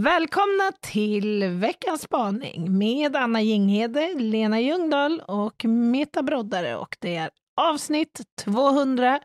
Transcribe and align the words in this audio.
Välkomna 0.00 0.72
till 0.80 1.44
veckans 1.44 2.02
spaning 2.02 2.78
med 2.78 3.16
Anna 3.16 3.42
Jinghede, 3.42 4.14
Lena 4.14 4.60
Ljungdahl 4.60 5.22
och 5.26 5.64
Meta 5.64 6.22
Broddare 6.22 6.76
och 6.76 6.96
det 7.00 7.16
är 7.16 7.30
avsnitt 7.56 8.20
227! 8.44 9.20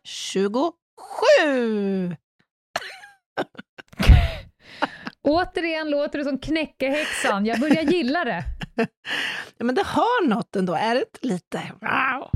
Återigen 5.27 5.90
låter 5.90 6.20
det 6.20 6.26
som 6.26 6.40
knäckehäxan. 6.40 7.45
Jag 7.45 7.59
börjar 7.59 7.81
gilla 7.81 8.23
det. 8.23 8.44
Ja, 9.58 9.59
men 9.66 9.76
det 9.76 9.86
har 9.86 10.28
något 10.28 10.55
ändå, 10.55 10.73
är 10.73 10.95
det 10.95 11.00
inte 11.00 11.28
lite? 11.28 11.62
Wow! 11.81 12.30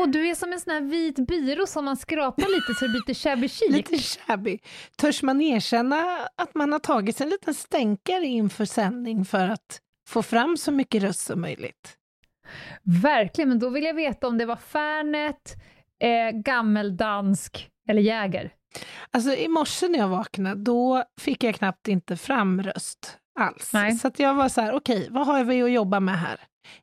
Och 0.00 0.08
du 0.08 0.28
är 0.28 0.34
som 0.34 0.52
en 0.52 0.60
sån 0.60 0.72
här 0.72 0.80
vit 0.80 1.16
byrå 1.16 1.66
som 1.66 1.84
man 1.84 1.96
skrapar 1.96 2.54
lite 2.54 2.74
så 2.74 2.84
det 2.84 2.88
blir 2.88 3.00
lite 3.00 3.14
shabby 3.14 3.48
chic. 3.48 3.70
Lite 3.70 3.98
shabby. 3.98 4.58
Törs 4.96 5.22
man 5.22 5.40
erkänna 5.40 6.28
att 6.36 6.54
man 6.54 6.72
har 6.72 6.78
tagit 6.78 7.16
sig 7.16 7.24
en 7.24 7.30
liten 7.30 7.54
stänkare 7.54 8.26
inför 8.26 8.64
sändning 8.64 9.24
för 9.24 9.48
att 9.48 9.80
få 10.08 10.22
fram 10.22 10.56
så 10.56 10.72
mycket 10.72 11.02
röst 11.02 11.20
som 11.20 11.40
möjligt? 11.40 11.96
Verkligen, 13.02 13.48
men 13.48 13.58
då 13.58 13.70
vill 13.70 13.84
jag 13.84 13.94
veta 13.94 14.26
om 14.28 14.38
det 14.38 14.46
var 14.46 14.56
Fernet, 14.56 15.54
eh, 16.02 16.40
gammeldansk 16.40 17.70
eller 17.88 18.02
Jäger. 18.02 18.52
Alltså 19.10 19.34
i 19.34 19.48
morse 19.48 19.88
när 19.88 19.98
jag 19.98 20.08
vaknade, 20.08 20.62
då 20.62 21.04
fick 21.20 21.44
jag 21.44 21.54
knappt 21.54 21.88
inte 21.88 22.16
fram 22.16 22.62
röst 22.62 23.18
alls. 23.40 23.72
Nej. 23.72 23.92
Så 23.92 24.10
jag 24.16 24.34
var 24.34 24.48
så 24.48 24.60
här, 24.60 24.72
okej, 24.74 25.08
vad 25.10 25.26
har 25.26 25.44
vi 25.44 25.62
att 25.62 25.70
jobba 25.70 26.00
med 26.00 26.20
här? 26.20 26.40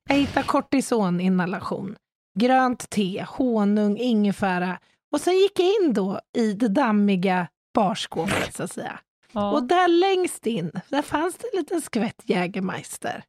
Jag 0.09 0.15
hittade 0.15 0.45
kortisoninhalation, 0.47 1.95
grönt 2.35 2.89
te, 2.89 3.25
honung, 3.29 3.97
ingefära 3.97 4.79
och 5.11 5.21
sen 5.21 5.33
gick 5.37 5.59
jag 5.59 5.67
in 5.67 5.93
då 5.93 6.19
i 6.37 6.53
det 6.53 6.67
dammiga 6.67 7.47
barskåpet 7.73 8.55
så 8.55 8.63
att 8.63 8.71
säga. 8.71 8.99
Ja. 9.31 9.51
Och 9.51 9.63
där 9.63 9.87
längst 9.87 10.45
in, 10.47 10.71
där 10.89 11.01
fanns 11.01 11.37
det 11.37 11.47
en 11.53 11.59
liten 11.59 11.81
skvätt 11.81 12.21
Jägermeister. 12.23 13.23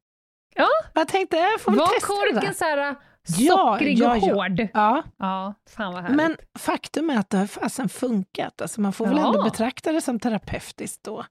Ja. 0.55 0.69
Jag 0.95 1.09
tänkte, 1.09 1.37
jag 1.37 1.61
får 1.61 1.73
väl 1.73 1.79
var 1.79 1.87
testa 1.87 2.41
det 2.41 2.47
där. 2.47 2.53
så 2.53 2.65
här 2.65 2.97
Ja, 3.39 3.57
sockrig 3.73 3.99
ja, 3.99 4.11
och 4.11 4.19
ja. 4.23 4.35
hård? 4.35 4.69
Ja, 4.75 5.03
Ja, 5.19 5.55
fan 5.71 5.93
vad 5.95 6.03
härligt. 6.03 6.17
men 6.17 6.37
faktum 6.59 7.11
är 7.11 7.19
att 7.19 7.31
det 7.31 7.39
har 7.39 7.47
fasen 7.47 7.89
funkat. 7.89 8.63
Alltså 8.63 8.81
man 8.81 8.93
får 8.93 9.07
väl 9.07 9.17
Ja. 9.17 9.27
ändå 9.27 9.43
betrakta 9.45 9.93
det 9.93 10.01
som 10.01 10.21
terapeutiskt 10.21 11.03
då. 11.05 11.25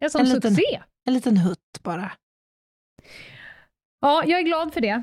en 0.00 0.10
sån 0.10 0.20
en 0.20 0.28
liten- 0.28 0.54
succé. 0.54 0.82
En 1.06 1.14
liten 1.14 1.36
hutt 1.36 1.80
bara. 1.82 2.12
Ja, 4.00 4.22
jag 4.26 4.40
är 4.40 4.44
glad 4.44 4.72
för 4.74 4.80
det. 4.80 5.02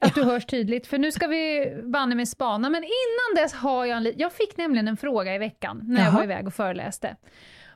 Att 0.00 0.14
du 0.14 0.24
hörs 0.24 0.46
tydligt, 0.46 0.86
för 0.86 0.98
nu 0.98 1.12
ska 1.12 1.26
vi 1.26 1.72
banne 1.84 2.14
med 2.14 2.28
spana. 2.28 2.70
Men 2.70 2.84
innan 2.84 3.44
dess 3.44 3.54
har 3.54 3.84
jag 3.84 3.96
en 3.96 4.12
Jag 4.16 4.32
fick 4.32 4.56
nämligen 4.56 4.88
en 4.88 4.96
fråga 4.96 5.34
i 5.34 5.38
veckan, 5.38 5.80
när 5.84 6.00
jag 6.00 6.06
Jaha. 6.06 6.16
var 6.16 6.24
iväg 6.24 6.46
och 6.46 6.54
föreläste. 6.54 7.16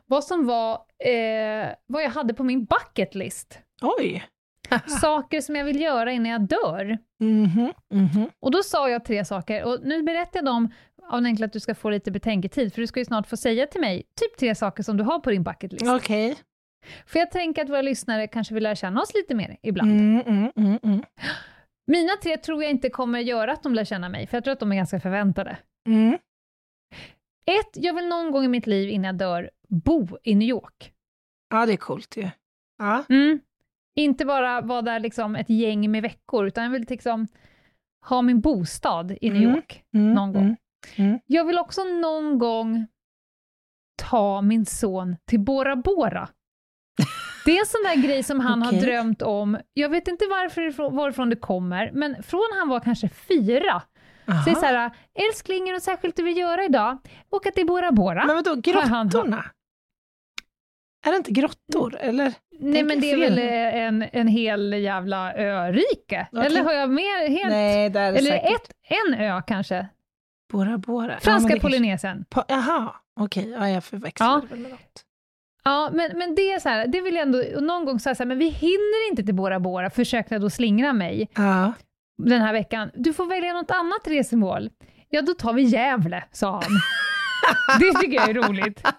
Vad 0.06 0.24
som 0.24 0.46
var, 0.46 0.72
eh, 1.04 1.68
vad 1.86 2.02
jag 2.02 2.10
hade 2.10 2.34
på 2.34 2.44
min 2.44 2.64
bucket 2.64 3.14
list. 3.14 3.58
Oj! 3.82 4.24
Saker 5.00 5.40
som 5.40 5.56
jag 5.56 5.64
vill 5.64 5.80
göra 5.80 6.12
innan 6.12 6.32
jag 6.32 6.40
dör. 6.40 6.98
Mhm, 7.20 7.72
mhm. 7.94 8.30
Och 8.40 8.50
då 8.50 8.62
sa 8.62 8.88
jag 8.90 9.04
tre 9.04 9.24
saker, 9.24 9.64
och 9.64 9.78
nu 9.82 10.02
berättar 10.02 10.38
jag 10.38 10.44
dem 10.44 10.72
av 11.10 11.18
den 11.18 11.26
enkla 11.26 11.46
att 11.46 11.52
du 11.52 11.60
ska 11.60 11.74
få 11.74 11.90
lite 11.90 12.10
betänketid, 12.10 12.74
för 12.74 12.80
du 12.80 12.86
ska 12.86 13.00
ju 13.00 13.04
snart 13.04 13.26
få 13.26 13.36
säga 13.36 13.66
till 13.66 13.80
mig 13.80 14.02
typ 14.20 14.38
tre 14.38 14.54
saker 14.54 14.82
som 14.82 14.96
du 14.96 15.04
har 15.04 15.18
på 15.18 15.30
din 15.30 15.42
bucket 15.42 15.72
list. 15.72 15.86
Okej. 15.88 16.36
För 17.06 17.18
jag 17.18 17.30
tänker 17.30 17.62
att 17.62 17.68
våra 17.68 17.82
lyssnare 17.82 18.26
kanske 18.26 18.54
vill 18.54 18.62
lära 18.62 18.74
känna 18.74 19.00
oss 19.02 19.14
lite 19.14 19.34
mer 19.34 19.56
ibland. 19.62 19.90
Mm, 19.90 20.20
mm, 20.26 20.52
mm, 20.56 20.78
mm. 20.82 21.02
Mina 21.90 22.16
tre 22.22 22.36
tror 22.36 22.62
jag 22.62 22.70
inte 22.70 22.90
kommer 22.90 23.18
göra 23.18 23.52
att 23.52 23.62
de 23.62 23.74
lär 23.74 23.84
känna 23.84 24.08
mig, 24.08 24.26
för 24.26 24.36
jag 24.36 24.44
tror 24.44 24.52
att 24.52 24.60
de 24.60 24.72
är 24.72 24.76
ganska 24.76 25.00
förväntade. 25.00 25.56
Mm. 25.86 26.18
Ett, 27.46 27.70
jag 27.84 27.94
vill 27.94 28.08
någon 28.08 28.30
gång 28.32 28.44
i 28.44 28.48
mitt 28.48 28.66
liv 28.66 28.88
innan 28.88 29.04
jag 29.04 29.14
dör 29.16 29.50
bo 29.68 30.18
i 30.22 30.34
New 30.34 30.48
York. 30.48 30.92
Ja, 31.50 31.66
det 31.66 31.72
är 31.72 31.76
coolt 31.76 32.16
ju. 32.16 32.30
Ja. 32.78 33.04
Mm. 33.08 33.40
Inte 33.96 34.24
bara 34.24 34.60
vara 34.60 34.82
där 34.82 35.00
liksom 35.00 35.36
ett 35.36 35.50
gäng 35.50 35.90
med 35.90 36.02
veckor, 36.02 36.46
utan 36.46 36.64
jag 36.64 36.70
vill 36.70 36.86
liksom 36.88 37.26
ha 38.06 38.22
min 38.22 38.40
bostad 38.40 39.12
i 39.20 39.30
New 39.30 39.42
Mm. 39.42 39.54
York 39.54 39.84
Mm, 39.94 40.12
någon 40.14 40.32
gång. 40.32 40.42
mm, 40.42 40.56
mm. 40.96 41.18
Jag 41.26 41.44
vill 41.44 41.58
också 41.58 41.84
någon 41.84 42.38
gång 42.38 42.86
ta 44.02 44.42
min 44.42 44.66
son 44.66 45.16
till 45.24 45.40
Bora 45.40 45.76
Bora. 45.76 46.28
Det 47.50 47.56
är 47.56 47.60
en 47.60 47.66
sån 47.66 47.82
där 47.82 48.08
grej 48.08 48.22
som 48.22 48.40
han 48.40 48.62
Okej. 48.62 48.78
har 48.78 48.86
drömt 48.86 49.22
om. 49.22 49.58
Jag 49.74 49.88
vet 49.88 50.08
inte 50.08 50.24
varför, 50.30 50.90
varifrån 50.90 51.30
det 51.30 51.36
kommer, 51.36 51.90
men 51.92 52.22
från 52.22 52.48
han 52.58 52.68
var 52.68 52.80
kanske 52.80 53.08
fyra. 53.08 53.82
Aha. 54.28 54.50
Är 54.50 54.54
så 54.54 54.66
här, 54.66 54.90
älskling, 55.28 55.68
är 55.68 55.72
något 55.72 55.82
särskilt 55.82 56.16
du 56.16 56.22
vill 56.22 56.36
göra 56.36 56.64
idag? 56.64 56.98
Åka 57.30 57.50
till 57.50 57.66
Bora 57.66 57.92
Bora? 57.92 58.24
Men 58.26 58.36
vadå, 58.36 58.54
grottorna? 58.54 59.44
Är 61.06 61.10
det 61.10 61.16
inte 61.16 61.30
grottor? 61.30 61.96
Eller? 62.00 62.32
Nej, 62.60 62.82
men 62.84 63.00
det 63.00 63.10
är 63.12 63.16
fel 63.16 63.34
väl 63.34 63.38
en, 63.74 64.02
en 64.12 64.28
hel 64.28 64.72
jävla 64.72 65.34
örike? 65.34 66.26
Okej. 66.32 66.46
Eller 66.46 66.64
har 66.64 66.72
jag 66.72 66.90
mer? 66.90 67.28
Helt, 67.28 67.48
Nej, 67.50 67.90
det 67.90 68.00
är 68.00 68.12
det 68.12 68.18
eller 68.18 68.30
säkert. 68.30 68.52
ett, 68.70 68.72
en 69.08 69.14
ö 69.14 69.42
kanske? 69.46 69.86
Bora 70.52 70.78
Bora. 70.78 71.12
Ja, 71.12 71.18
Franska 71.20 71.48
kanske- 71.48 71.68
Polynesien. 71.68 72.24
Po- 72.30 72.44
Jaha, 72.48 72.94
okej. 73.20 73.50
Ja, 73.50 73.68
jag 73.68 73.84
förväxlade 73.84 74.32
Ja. 74.32 74.46
väl 74.50 74.58
med 74.58 74.70
något. 74.70 75.04
Ja, 75.64 75.90
men, 75.92 76.18
men 76.18 76.34
det 76.34 76.52
är 76.52 76.58
så 76.58 76.68
här, 76.68 76.86
det 76.86 77.00
vill 77.00 77.14
jag 77.14 77.22
ändå, 77.22 77.42
och 77.56 77.62
någon 77.62 77.84
gång 77.84 78.00
sa 78.00 78.10
jag 78.10 78.16
så 78.16 78.22
här, 78.22 78.28
men 78.28 78.38
vi 78.38 78.48
hinner 78.48 79.10
inte 79.10 79.22
till 79.22 79.34
Bora 79.34 79.60
Bora, 79.60 79.90
försökte 79.90 80.34
jag 80.34 80.42
då 80.42 80.50
slingra 80.50 80.92
mig 80.92 81.28
Ja. 81.36 81.72
den 82.22 82.40
här 82.40 82.52
veckan. 82.52 82.90
Du 82.94 83.12
får 83.12 83.26
välja 83.26 83.52
något 83.52 83.70
annat 83.70 84.06
resmål. 84.06 84.70
Ja, 85.08 85.22
då 85.22 85.34
tar 85.34 85.52
vi 85.52 85.62
Gävle, 85.62 86.24
sa 86.32 86.52
han. 86.52 86.72
det 87.80 88.00
tycker 88.00 88.14
jag 88.16 88.28
är 88.30 88.34
roligt. 88.34 88.82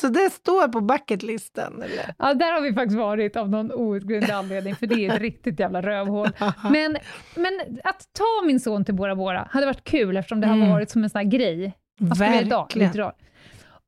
Så 0.00 0.08
det 0.08 0.30
står 0.32 0.68
på 0.68 0.80
bucketlisten, 0.80 1.82
eller? 1.82 2.14
Ja, 2.18 2.34
där 2.34 2.52
har 2.52 2.60
vi 2.60 2.72
faktiskt 2.74 2.98
varit 2.98 3.36
av 3.36 3.48
någon 3.50 3.72
outgrundlig 3.72 4.32
anledning, 4.32 4.76
för 4.76 4.86
det 4.86 5.06
är 5.06 5.14
ett 5.14 5.20
riktigt 5.20 5.60
jävla 5.60 5.82
rövhål. 5.82 6.28
Men, 6.70 6.96
men 7.36 7.78
att 7.84 8.00
ta 8.18 8.46
min 8.46 8.60
son 8.60 8.84
till 8.84 8.94
Bora 8.94 9.16
Bora 9.16 9.48
hade 9.50 9.66
varit 9.66 9.84
kul, 9.84 10.16
eftersom 10.16 10.40
det 10.40 10.46
har 10.46 10.54
Mm. 10.56 10.70
varit 10.70 10.90
som 10.90 11.04
en 11.04 11.10
sån 11.10 11.18
här 11.18 11.24
grej. 11.26 11.72
Verkligen. 12.00 12.92
Rart. 12.92 13.16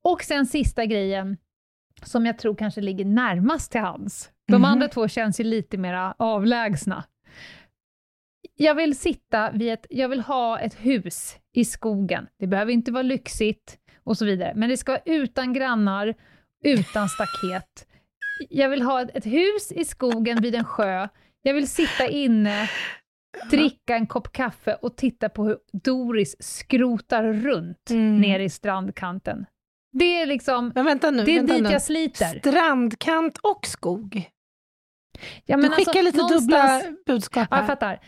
Och 0.05 0.23
sen 0.23 0.47
sista 0.47 0.85
grejen, 0.85 1.37
som 2.05 2.27
jag 2.27 2.39
tror 2.39 2.55
kanske 2.55 2.81
ligger 2.81 3.05
närmast 3.05 3.73
till 3.73 3.81
hands. 3.81 4.31
De 4.49 4.55
Mhm. 4.57 4.65
andra 4.65 4.89
två 4.89 5.09
känns 5.09 5.41
ju 5.41 5.45
lite 5.45 5.79
mer 5.79 6.13
avlägsna. 6.19 7.05
Jag 8.57 8.75
vill 8.75 8.99
sitta 8.99 9.51
vid 9.51 9.73
ett, 9.73 9.87
jag 9.91 10.09
vill 10.09 10.21
ha 10.21 10.59
ett 10.59 10.75
hus 10.75 11.37
i 11.53 11.65
skogen. 11.65 12.27
Det 12.39 12.47
behöver 12.47 12.73
inte 12.73 12.93
vara 12.93 13.03
lyxigt 13.03 13.79
och 14.05 14.19
så 14.19 14.25
vidare, 14.25 14.53
men 14.57 14.69
det 14.69 14.77
ska 14.77 14.93
vara 14.93 15.03
utan 15.05 15.53
grannar, 15.53 16.15
utan 16.65 17.09
staket. 17.09 17.87
Jag 18.51 18.69
vill 18.69 18.83
ha 18.83 19.03
ett, 19.03 19.17
ett 19.17 19.27
hus 19.27 19.73
i 19.73 19.85
skogen 19.85 20.43
vid 20.43 20.55
en 20.55 20.65
sjö. 20.65 21.09
Jag 21.43 21.55
vill 21.55 21.69
sitta 21.69 22.07
inne, 22.09 22.69
dricka 23.51 23.97
en 23.97 24.07
kopp 24.07 24.33
kaffe 24.33 24.75
och 24.75 24.97
titta 24.97 25.29
på 25.29 25.45
hur 25.45 25.59
Doris 25.73 26.37
skrotar 26.41 27.25
runt 27.33 27.91
Mm. 27.91 28.21
ner 28.21 28.41
i 28.41 28.49
strandkanten. 28.51 29.47
Det 29.93 30.21
är 30.23 30.27
liksom, 30.27 30.73
Men 30.75 30.85
vänta 30.85 31.11
nu. 31.11 31.25
det 31.25 31.31
är 31.33 31.37
vänta 31.37 31.53
dit 31.55 31.63
nu. 31.63 31.71
jag 31.71 31.83
sliter. 31.83 32.39
Strandkant 32.39 33.39
och 33.39 33.67
skog. 33.67 34.31
Ja, 35.47 35.57
Du 35.57 35.63
men 35.63 35.71
skickar 35.71 35.91
alltså, 36.01 36.03
lite 36.23 36.35
dubbla 36.35 36.83
budskap 37.07 37.49
Ja, 37.51 37.57
jag 37.57 37.63
här. 37.63 37.67
fattar. 37.67 38.01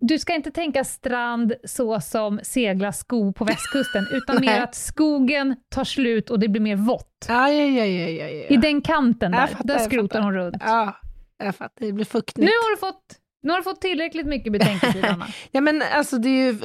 Du 0.00 0.18
ska 0.18 0.34
inte 0.34 0.50
tänka 0.50 0.84
strand 0.84 1.54
så 1.64 2.00
som 2.00 2.40
segla 2.42 2.92
sko 2.92 3.32
på 3.32 3.44
västkusten, 3.44 4.06
utan 4.12 4.40
mer 4.40 4.60
att 4.60 4.74
skogen 4.74 5.56
tar 5.68 5.84
slut 5.84 6.30
och 6.30 6.38
det 6.38 6.48
blir 6.48 6.60
mer 6.62 6.76
vått. 6.76 7.24
Ja, 7.28 7.50
ja, 7.50 7.84
ja. 7.84 8.26
I 8.48 8.56
den 8.56 8.80
kanten 8.82 9.32
där, 9.32 9.46
fattar, 9.46 9.64
där 9.64 9.78
skrotar 9.78 10.20
hon 10.20 10.32
runt. 10.34 10.56
Ja, 10.60 10.96
jag 11.38 11.56
fattar. 11.56 11.86
Det 11.86 11.92
blir 11.92 12.04
fuktnytt. 12.04 12.44
Nu 12.44 12.50
har 12.50 12.70
du 12.70 12.76
fått 12.80 13.02
Nu 13.42 13.50
har 13.52 13.56
du 13.58 13.62
fått 13.62 13.80
tillräckligt 13.80 14.26
mycket 14.26 14.52
betänketid, 14.52 15.04
Anna. 15.08 15.26
Ja, 15.50 15.60
men 15.60 15.82
alltså 15.92 16.18
det 16.18 16.28
är 16.28 16.44
ju 16.52 16.58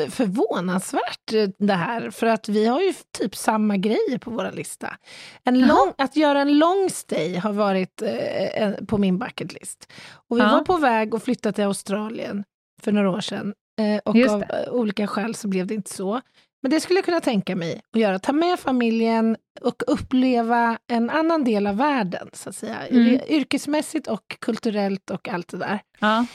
förvånansvärt 0.45 1.33
eh, 1.33 1.49
det 1.57 1.73
här, 1.73 2.09
för 2.09 2.27
att 2.27 2.49
vi 2.49 2.65
har 2.67 2.81
ju 2.81 2.93
typ 3.17 3.35
samma 3.35 3.77
grejer 3.77 4.17
på 4.17 4.31
våra 4.31 4.51
lista. 4.51 4.95
En 5.43 5.59
lång, 5.67 5.93
att 5.97 6.15
göra 6.15 6.41
en 6.41 6.57
long 6.59 6.89
stay 6.89 7.35
har 7.35 7.53
varit 7.53 8.01
eh, 8.01 8.71
på 8.87 8.97
min 8.97 9.17
bucket 9.17 9.53
list. 9.53 9.91
Och 10.29 10.37
vi 10.37 10.41
Ja. 10.41 10.51
var 10.51 10.61
på 10.61 10.77
väg 10.77 11.15
att 11.15 11.23
flytta 11.23 11.51
till 11.51 11.63
Australien 11.63 12.43
för 12.81 12.91
några 12.91 13.09
år 13.09 13.21
sedan. 13.21 13.53
Eh, 13.79 14.01
och 14.05 14.15
Just 14.17 14.33
av 14.33 14.39
det. 14.39 14.63
eh, 14.67 14.73
olika 14.73 15.07
skäl 15.07 15.35
så 15.35 15.47
blev 15.47 15.67
det 15.67 15.73
inte 15.73 15.93
så. 15.93 16.21
Men 16.63 16.71
det 16.71 16.79
skulle 16.79 16.97
jag 16.97 17.05
kunna 17.05 17.19
tänka 17.21 17.55
mig 17.55 17.81
att 17.93 17.99
göra. 18.01 18.19
Ta 18.19 18.33
med 18.33 18.59
familjen 18.59 19.37
och 19.61 19.83
uppleva 19.87 20.77
en 20.87 21.09
annan 21.09 21.43
del 21.43 21.67
av 21.67 21.77
världen, 21.77 22.29
så 22.33 22.49
att 22.49 22.55
säga. 22.55 22.87
Mm. 22.87 23.19
Yrkesmässigt 23.27 24.07
och 24.07 24.37
kulturellt 24.39 25.09
och 25.09 25.29
allt 25.29 25.47
det 25.47 25.57
där. 25.57 25.79
Ja. 25.99 26.25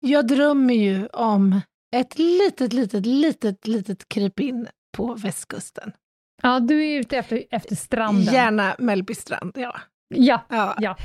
Jag 0.00 0.26
drömmer 0.26 0.74
ju 0.74 1.06
om 1.06 1.60
ett 1.96 2.18
litet, 2.18 2.72
litet, 2.72 3.06
litet, 3.06 3.66
litet 3.66 4.08
krypin 4.08 4.68
på 4.96 5.14
västkusten. 5.14 5.92
ja, 6.42 6.60
du 6.60 6.84
är 6.84 7.00
ute 7.00 7.16
efter, 7.16 7.44
efter 7.50 7.76
stranden. 7.76 8.34
Gärna 8.34 8.76
Mellbystrand, 8.78 9.52
ja. 9.56 9.76
Ja. 10.14 10.46
ja. 10.48 10.76
Ja. 10.80 10.96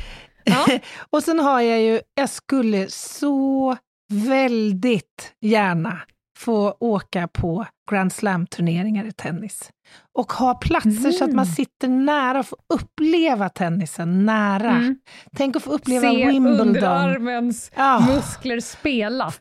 Ja. 0.44 0.66
och 1.10 1.24
sen 1.24 1.40
har 1.40 1.62
jag 1.62 1.82
ju, 1.82 2.02
jag 2.16 2.30
skulle 2.30 2.88
så 2.90 3.78
väldigt 4.12 5.34
gärna 5.42 6.02
få 6.44 6.78
åka 6.80 7.28
på 7.28 7.66
Grand 7.92 8.14
Slam-turneringar 8.14 9.06
i 9.06 9.12
tennis. 9.12 9.72
Och 10.18 10.32
ha 10.34 10.54
platser 10.54 11.12
så 11.12 11.24
att 11.24 11.34
man 11.34 11.46
Mm. 11.46 11.56
sitter 11.56 11.88
nära 11.88 12.40
och 12.40 12.46
får 12.48 12.60
uppleva 12.74 13.50
tennisen 13.50 14.26
nära. 14.26 14.72
Mm. 14.72 15.00
Tänk 15.36 15.56
att 15.56 15.64
få 15.64 15.72
uppleva 15.72 16.02
Se 16.02 16.28
Wimbledon. 16.28 16.68
underarmens 16.68 17.72
Ja. 17.76 18.06
muskler 18.08 18.60
spela. 18.60 19.34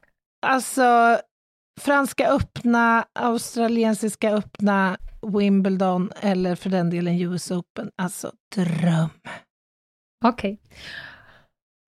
Alltså, 0.46 1.18
franska 1.80 2.28
öppna, 2.28 3.04
australiensiska 3.12 4.30
öppna, 4.30 4.96
Wimbledon 5.38 6.10
eller 6.20 6.54
för 6.56 6.70
den 6.70 6.90
delen 6.90 7.20
US 7.20 7.50
Open. 7.50 7.90
Alltså, 8.02 8.32
dröm. 8.56 9.08
Okej. 10.24 10.60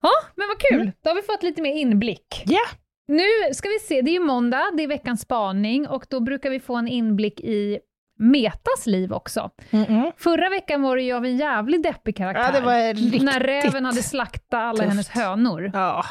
Ja, 0.03 0.11
men 0.37 0.47
vad 0.49 0.59
kul. 0.59 0.93
Då 1.05 1.11
har 1.11 1.15
vi 1.17 1.23
fått 1.23 1.43
lite 1.43 1.63
mer 1.63 1.75
inblick. 1.77 2.43
Ja. 2.47 2.61
Nu 3.07 3.55
ska 3.55 3.69
vi 3.69 3.79
se, 3.79 4.03
det 4.03 4.11
är 4.11 4.13
ju 4.13 4.21
måndag, 4.21 4.63
det 4.77 4.83
är 4.83 4.89
veckans 4.89 5.21
spaning 5.21 5.89
och 5.89 6.07
då 6.11 6.21
brukar 6.21 6.51
vi 6.51 6.61
få 6.61 6.77
en 6.77 6.89
inblick 6.89 7.41
i 7.41 7.79
Metas 8.19 8.87
liv 8.87 9.13
också. 9.13 9.51
Mm-mm. 9.71 10.13
Förra 10.17 10.49
veckan 10.49 10.83
var 10.83 10.97
det 10.97 11.03
ju 11.03 11.13
av 11.13 11.25
en 11.25 11.37
jävligt 11.37 11.83
deppig 11.83 12.17
karaktär. 12.17 12.43
Ja, 12.43 12.53
det 12.61 12.61
var 12.67 13.25
När 13.25 13.41
räven 13.41 13.85
hade 13.85 14.03
slaktat 14.03 14.55
alla 14.61 14.77
tufft. 14.77 14.89
hennes 14.89 15.09
hönor. 15.09 15.71
Ja. 15.75 16.05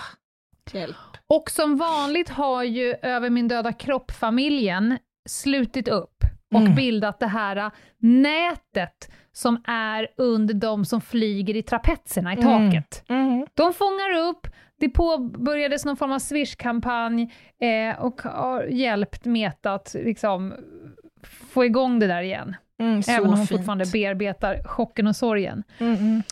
Hjälp. 0.71 0.95
Och 1.27 1.49
som 1.51 1.77
vanligt 1.77 2.29
har 2.29 2.63
ju 2.63 2.95
Över 3.01 3.29
min 3.29 3.47
döda 3.47 3.73
kropp-familjen 3.73 4.97
slutit 5.29 5.87
upp 5.87 6.23
och 6.55 6.59
Mm. 6.61 6.75
bildat 6.75 7.19
det 7.19 7.27
här 7.27 7.71
nätet 7.99 9.11
som 9.31 9.63
är 9.67 10.07
under 10.17 10.53
de 10.53 10.85
som 10.85 11.01
flyger 11.01 11.55
i 11.55 11.61
trapetserna 11.63 12.33
i 12.33 12.37
Mm. 12.41 12.71
taket. 12.71 13.03
Mm. 13.09 13.45
De 13.53 13.73
fångar 13.73 14.17
upp, 14.29 14.47
det 14.83 14.89
påbörjades 14.89 15.85
någon 15.85 15.97
form 15.97 16.11
av 16.11 16.19
Swish-kampanj 16.19 17.33
eh, 17.59 18.01
och 18.01 18.21
har 18.21 18.63
hjälpt 18.63 19.25
Meta 19.25 19.73
att 19.73 19.93
liksom 19.93 20.53
få 21.23 21.65
igång 21.65 21.99
det 21.99 22.07
där 22.07 22.21
igen. 22.21 22.55
Mm, 22.81 23.01
även 23.07 23.29
om 23.29 23.37
hon 23.37 23.47
fint. 23.47 23.59
fortfarande 23.59 23.85
bearbetar 23.93 24.63
chocken 24.63 25.07
och 25.07 25.15
sorgen. 25.15 25.63
Mm, 25.77 25.95
mm. 25.95 26.23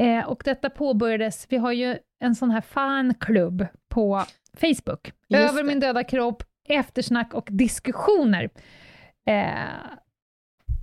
Eh, 0.00 0.28
och 0.28 0.42
detta 0.44 0.70
påbörjades, 0.70 1.46
vi 1.48 1.56
har 1.56 1.72
ju 1.72 1.96
en 2.24 2.34
sån 2.34 2.50
här 2.50 2.60
fanklubb 2.60 3.66
på 3.88 4.24
Facebook. 4.56 5.12
Just 5.28 5.50
Över 5.50 5.62
det. 5.62 5.68
min 5.68 5.80
döda 5.80 6.04
kropp, 6.04 6.42
eftersnack 6.68 7.34
och 7.34 7.48
diskussioner. 7.50 8.50
Eh, 9.28 9.52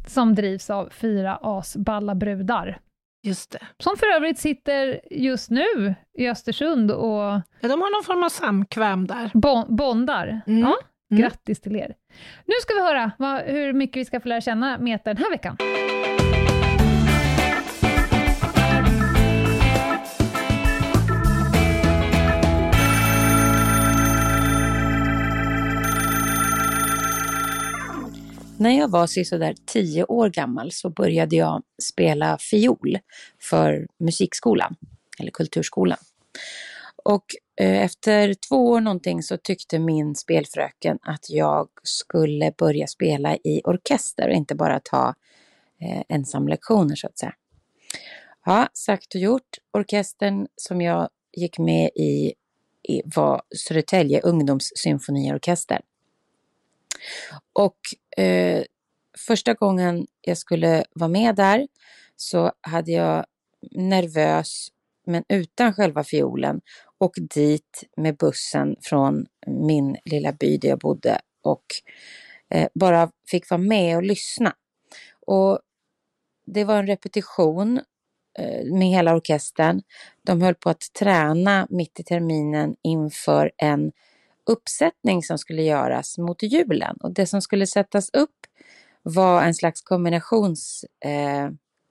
som 0.08 0.36
drivs 0.36 0.70
av 0.70 0.90
fyra 0.90 1.40
asballa 1.42 2.16
brudar. 2.16 2.80
Just 3.24 3.52
det. 3.52 3.60
Som 3.80 3.98
för 3.98 4.06
övrigt 4.16 4.40
sitter 4.40 5.00
just 5.12 5.50
nu 5.50 5.96
i 6.18 6.30
Östersund 6.30 6.92
och 6.92 7.22
Ja, 7.22 7.42
de 7.62 7.70
har 7.82 7.98
någon 7.98 8.04
form 8.06 8.24
av 8.24 8.30
samkväm 8.30 9.08
där. 9.08 9.32
bon- 9.34 9.76
bondar. 9.76 10.42
Mm. 10.48 10.60
Ja, 10.62 10.76
Mm. 11.12 11.22
grattis 11.22 11.62
till 11.62 11.76
er. 11.76 11.94
Nu 12.46 12.54
ska 12.62 12.74
vi 12.74 12.82
höra 12.82 13.12
vad, 13.18 13.42
hur 13.42 13.74
mycket 13.74 13.98
vi 13.98 14.06
ska 14.06 14.20
få 14.20 14.28
lära 14.28 14.42
känna 14.42 14.78
Meta 14.78 15.14
den 15.14 15.24
här 15.24 15.32
veckan. 15.32 15.58
När 28.60 28.78
jag 28.78 28.88
var 28.88 29.08
sisådär 29.08 29.56
tio 29.66 30.04
år 30.04 30.30
gammal 30.30 30.72
så 30.72 30.90
började 30.90 31.36
jag 31.36 31.64
spela 31.84 32.38
fiol 32.38 33.00
för 33.42 33.88
musikskolan, 33.98 34.76
eller 35.20 35.32
kulturskolan. 35.32 35.98
Och 37.04 37.26
eh, 37.62 37.84
efter 37.84 38.34
två 38.34 38.68
år 38.68 38.82
någonting 38.82 39.24
så 39.24 39.38
tyckte 39.38 39.80
min 39.80 40.16
spelfröken 40.16 41.00
att 41.02 41.30
jag 41.30 41.70
skulle 41.84 42.54
börja 42.58 42.88
spela 42.88 43.36
i 43.36 43.62
orkester 43.64 44.28
och 44.30 44.36
inte 44.36 44.56
bara 44.56 44.80
ta 44.80 45.16
eh, 45.82 46.04
ensamlektioner 46.10 46.96
så 46.96 47.08
att 47.08 47.18
säga. 47.18 47.34
Ja, 48.46 48.68
sagt 48.74 49.16
och 49.16 49.22
gjort. 49.22 49.58
Orkestern 49.72 50.48
som 50.56 50.82
jag 50.82 51.10
gick 51.34 51.60
med 51.60 51.90
i, 51.96 52.34
i 52.84 53.02
var 53.06 53.42
Södertälje 53.68 54.22
ungdomssymfoniorkester. 54.22 55.82
Och 57.54 57.80
eh, 58.20 58.64
första 59.18 59.54
gången 59.54 60.08
jag 60.22 60.38
skulle 60.38 60.84
vara 60.94 61.10
med 61.10 61.36
där 61.36 61.68
så 62.16 62.52
hade 62.62 62.92
jag 62.92 63.26
nervös, 63.72 64.68
men 65.06 65.24
utan 65.30 65.74
själva 65.74 66.04
fiolen, 66.04 66.62
och 66.98 67.14
dit 67.34 67.84
med 67.98 68.18
bussen 68.18 68.76
från 68.82 69.26
min 69.48 69.98
lilla 70.06 70.32
by 70.32 70.58
där 70.58 70.70
jag 70.70 70.80
bodde 70.80 71.20
och 71.44 71.66
eh, 72.50 72.68
bara 72.74 73.12
fick 73.32 73.50
vara 73.50 73.62
med 73.62 73.96
och 73.96 74.04
lyssna. 74.04 74.54
Och 75.28 75.60
det 76.46 76.64
var 76.64 76.78
en 76.78 76.88
repetition 76.88 77.82
eh, 78.40 78.74
med 78.74 78.88
hela 78.88 79.16
orkestern. 79.16 79.82
De 80.24 80.42
höll 80.42 80.56
på 80.56 80.70
att 80.70 80.94
träna 81.00 81.68
mitt 81.70 82.00
i 82.00 82.04
terminen 82.04 82.76
inför 82.84 83.52
en 83.58 83.92
uppsättning 84.50 85.24
som 85.24 85.38
skulle 85.38 85.62
göras 85.64 86.18
mot 86.18 86.44
julen. 86.44 86.98
Och 87.00 87.14
det 87.14 87.26
som 87.26 87.42
skulle 87.42 87.68
sättas 87.68 88.10
upp 88.14 88.36
var 89.04 89.44
en 89.44 89.54
slags 89.54 89.82
kombinationsgrej 89.82 90.90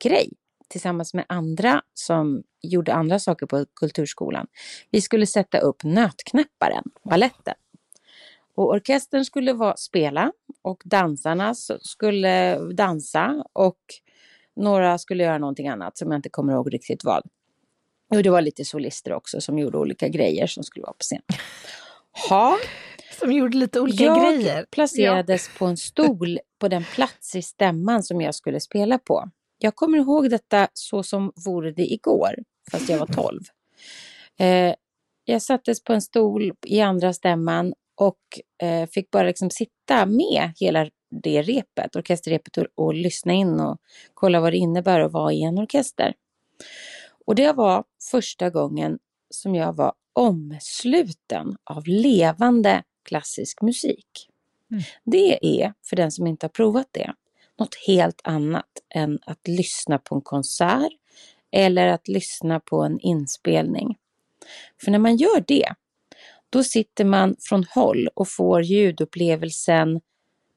eh, 0.04 0.28
tillsammans 0.68 1.14
med 1.14 1.24
andra 1.28 1.82
som 1.94 2.42
gjorde 2.62 2.94
andra 2.94 3.18
saker 3.18 3.46
på 3.46 3.66
kulturskolan. 3.74 4.46
Vi 4.90 5.00
skulle 5.00 5.26
sätta 5.26 5.58
upp 5.58 5.84
Nötknäpparen, 5.84 6.84
balletten. 7.10 7.54
Och 8.54 8.70
orkestern 8.70 9.24
skulle 9.24 9.52
vara, 9.52 9.76
spela 9.76 10.32
och 10.62 10.82
dansarna 10.84 11.54
skulle 11.80 12.58
dansa 12.58 13.44
och 13.52 13.78
några 14.56 14.98
skulle 14.98 15.24
göra 15.24 15.38
någonting 15.38 15.68
annat 15.68 15.98
som 15.98 16.10
jag 16.10 16.18
inte 16.18 16.28
kommer 16.28 16.52
ihåg 16.52 16.74
riktigt 16.74 17.04
vad. 17.04 17.22
Och 18.10 18.22
det 18.22 18.30
var 18.30 18.40
lite 18.40 18.64
solister 18.64 19.12
också 19.12 19.40
som 19.40 19.58
gjorde 19.58 19.78
olika 19.78 20.08
grejer 20.08 20.46
som 20.46 20.64
skulle 20.64 20.82
vara 20.82 20.92
på 20.92 21.02
scen. 21.02 21.22
Ha, 22.28 22.56
Som 23.18 23.32
gjorde 23.32 23.56
lite 23.56 23.80
olika 23.80 24.04
jag 24.04 24.22
grejer. 24.22 24.66
placerades 24.70 25.50
på 25.58 25.66
en 25.66 25.76
stol 25.76 26.38
på 26.60 26.68
den 26.68 26.84
plats 26.84 27.34
i 27.34 27.42
stämman 27.42 28.02
som 28.02 28.20
jag 28.20 28.34
skulle 28.34 28.60
spela 28.60 28.98
på. 28.98 29.30
Jag 29.58 29.76
kommer 29.76 29.98
ihåg 29.98 30.30
detta 30.30 30.68
så 30.72 31.02
som 31.02 31.32
vore 31.46 31.72
det 31.72 31.92
igår, 31.92 32.34
fast 32.70 32.88
jag 32.88 32.98
var 32.98 33.06
12. 33.06 33.40
Eh, 34.40 34.74
jag 35.24 35.42
sattes 35.42 35.84
på 35.84 35.92
en 35.92 36.02
stol 36.02 36.52
i 36.66 36.80
andra 36.80 37.12
stämman 37.12 37.74
och 38.00 38.18
eh, 38.62 38.88
fick 38.88 39.10
bara 39.10 39.22
liksom 39.22 39.50
sitta 39.50 40.06
med 40.06 40.52
hela 40.60 40.88
det 41.22 41.42
repet, 41.42 41.96
orkesterrepet 41.96 42.56
och, 42.58 42.66
och 42.74 42.94
lyssna 42.94 43.32
in 43.32 43.60
och 43.60 43.78
kolla 44.14 44.40
vad 44.40 44.52
det 44.52 44.56
innebär 44.56 45.00
att 45.00 45.12
vara 45.12 45.32
i 45.32 45.42
en 45.42 45.58
orkester. 45.58 46.14
Och 47.26 47.34
det 47.34 47.52
var 47.52 47.84
första 48.10 48.50
gången 48.50 48.98
som 49.30 49.54
jag 49.54 49.72
var 49.76 49.92
omsluten 50.18 51.56
av 51.64 51.86
levande 51.86 52.82
klassisk 53.04 53.62
musik. 53.62 54.30
Mm. 54.70 54.82
Det 55.04 55.60
är, 55.62 55.74
för 55.84 55.96
den 55.96 56.12
som 56.12 56.26
inte 56.26 56.44
har 56.44 56.48
provat 56.50 56.86
det, 56.90 57.14
något 57.58 57.74
helt 57.86 58.20
annat 58.24 58.68
än 58.94 59.18
att 59.26 59.48
lyssna 59.48 59.98
på 59.98 60.14
en 60.14 60.20
konsert 60.20 60.92
eller 61.50 61.86
att 61.86 62.08
lyssna 62.08 62.60
på 62.60 62.82
en 62.82 63.00
inspelning. 63.00 63.96
För 64.84 64.90
när 64.90 64.98
man 64.98 65.16
gör 65.16 65.44
det, 65.46 65.74
då 66.50 66.64
sitter 66.64 67.04
man 67.04 67.36
från 67.40 67.64
håll 67.64 68.08
och 68.14 68.28
får 68.28 68.62
ljudupplevelsen 68.62 70.00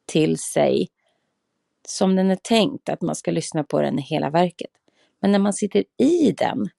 till 0.06 0.38
sig 0.38 0.90
som 1.88 2.16
den 2.16 2.32
är 2.32 2.36
tänkt 2.36 2.90
att 2.90 3.02
man 3.02 3.16
ska 3.16 3.32
lyssna 3.32 3.64
på 3.64 3.82
den 3.82 4.00
i 4.00 4.02
hela 4.02 4.30
verket. 4.30 4.72
Men 5.20 5.32
när 5.32 5.40
man 5.40 5.54
sitter 5.54 5.84
i 5.98 6.32
den, 6.32 6.70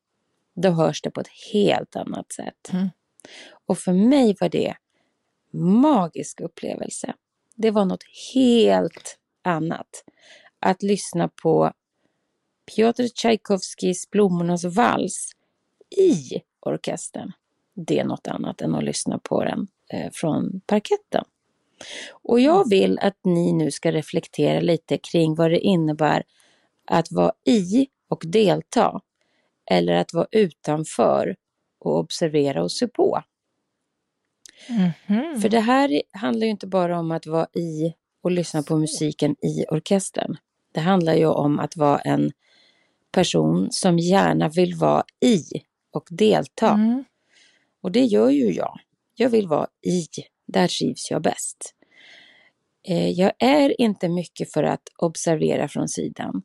då 0.55 0.71
hörs 0.71 1.03
det 1.03 1.11
på 1.11 1.21
ett 1.21 1.31
helt 1.53 1.97
annat 1.97 2.33
sätt. 2.33 2.71
Mm. 2.73 2.89
Och 3.67 3.79
för 3.79 3.93
mig 3.93 4.37
var 4.41 4.49
det 4.49 4.75
magisk 5.53 6.41
upplevelse. 6.41 7.15
Det 7.55 7.71
var 7.71 7.85
något 7.85 8.05
helt 8.35 9.19
annat. 9.43 10.05
Att 10.61 10.83
lyssna 10.83 11.29
på 11.43 11.73
Piotr 12.77 13.09
Tchaikovskis 13.09 14.11
Blommornas 14.11 14.65
vals 14.65 15.33
i 15.97 16.43
orkestern. 16.61 17.33
Det 17.75 17.99
är 17.99 18.05
något 18.05 18.27
annat 18.27 18.61
än 18.61 18.75
att 18.75 18.85
lyssna 18.85 19.19
på 19.19 19.45
den 19.45 19.67
eh, 19.91 20.11
från 20.13 20.61
parketten. 20.67 21.25
Och 22.11 22.41
jag 22.41 22.71
vill 22.71 22.99
att 22.99 23.19
ni 23.25 23.53
nu 23.53 23.71
ska 23.71 23.93
reflektera 23.93 24.61
lite 24.61 24.99
kring 24.99 25.35
vad 25.35 25.51
det 25.51 25.59
innebär 25.59 26.23
att 26.85 27.13
vara 27.13 27.33
i 27.45 27.87
och 28.09 28.23
delta 28.27 29.01
eller 29.73 29.93
att 29.93 30.13
vara 30.13 30.27
utanför 30.31 31.37
och 31.81 31.99
observera 31.99 32.63
och 32.63 32.73
se 32.73 32.89
på. 32.89 33.23
Mhm. 34.69 35.41
För 35.41 35.49
det 35.49 35.61
här 35.61 36.03
handlar 36.13 36.45
ju 36.45 36.51
inte 36.51 36.67
bara 36.67 36.99
om 36.99 37.11
att 37.11 37.27
vara 37.27 37.47
i 37.55 37.95
och 38.23 38.31
lyssna 38.31 38.63
på 38.63 38.77
musiken 38.77 39.37
i 39.43 39.65
orkestern. 39.71 40.37
Det 40.73 40.81
handlar 40.81 41.15
ju 41.15 41.27
om 41.27 41.59
att 41.59 41.77
vara 41.77 41.99
en 41.99 42.33
person 43.13 43.69
som 43.71 43.99
gärna 43.99 44.49
vill 44.49 44.75
vara 44.75 45.05
i 45.25 45.43
och 45.93 46.07
delta. 46.11 46.71
Mm. 46.71 47.05
Och 47.83 47.93
det 47.93 48.05
gör 48.05 48.31
ju 48.31 48.53
jag. 48.53 48.81
Jag 49.15 49.31
vill 49.31 49.49
vara 49.49 49.67
i. 49.87 50.07
Där 50.47 50.69
trivs 50.69 51.11
jag 51.11 51.23
bäst. 51.23 51.75
Eh, 52.89 53.11
Jag 53.11 53.33
är 53.39 53.81
inte 53.81 54.09
mycket 54.09 54.53
för 54.53 54.63
att 54.63 54.83
observera 54.99 55.69
från 55.69 55.89
sidan. 55.89 56.43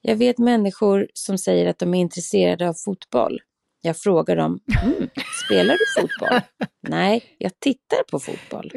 Jag 0.00 0.16
vet 0.16 0.38
människor 0.38 1.08
som 1.14 1.38
säger 1.38 1.66
att 1.66 1.78
de 1.78 1.94
är 1.94 2.00
intresserade 2.00 2.68
av 2.68 2.74
fotboll. 2.74 3.38
Jag 3.80 3.96
frågar 3.96 4.36
dem, 4.36 4.60
mm, 4.84 5.08
spelar 5.46 5.76
du 5.78 6.00
fotboll? 6.00 6.40
Nej, 6.88 7.24
jag 7.38 7.60
tittar 7.60 8.02
på 8.10 8.18
fotboll. 8.18 8.72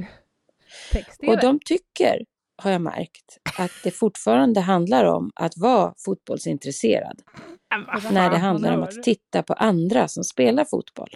Och 1.28 1.40
de 1.40 1.60
tycker, 1.66 2.26
har 2.58 2.72
jag 2.72 2.82
märkt, 2.82 3.38
att 3.58 3.72
det 3.84 3.92
fortfarande 3.92 4.60
handlar 4.60 5.06
om 5.06 5.32
att 5.36 5.58
vara 5.58 5.94
fotbollsintresserad 6.06 7.22
när 8.12 8.30
det 8.30 8.38
handlar 8.38 8.78
om 8.78 8.84
att 8.84 9.04
titta 9.04 9.44
på 9.44 9.54
andra 9.54 10.08
som 10.08 10.24
spelar 10.24 10.66
fotboll. 10.66 11.10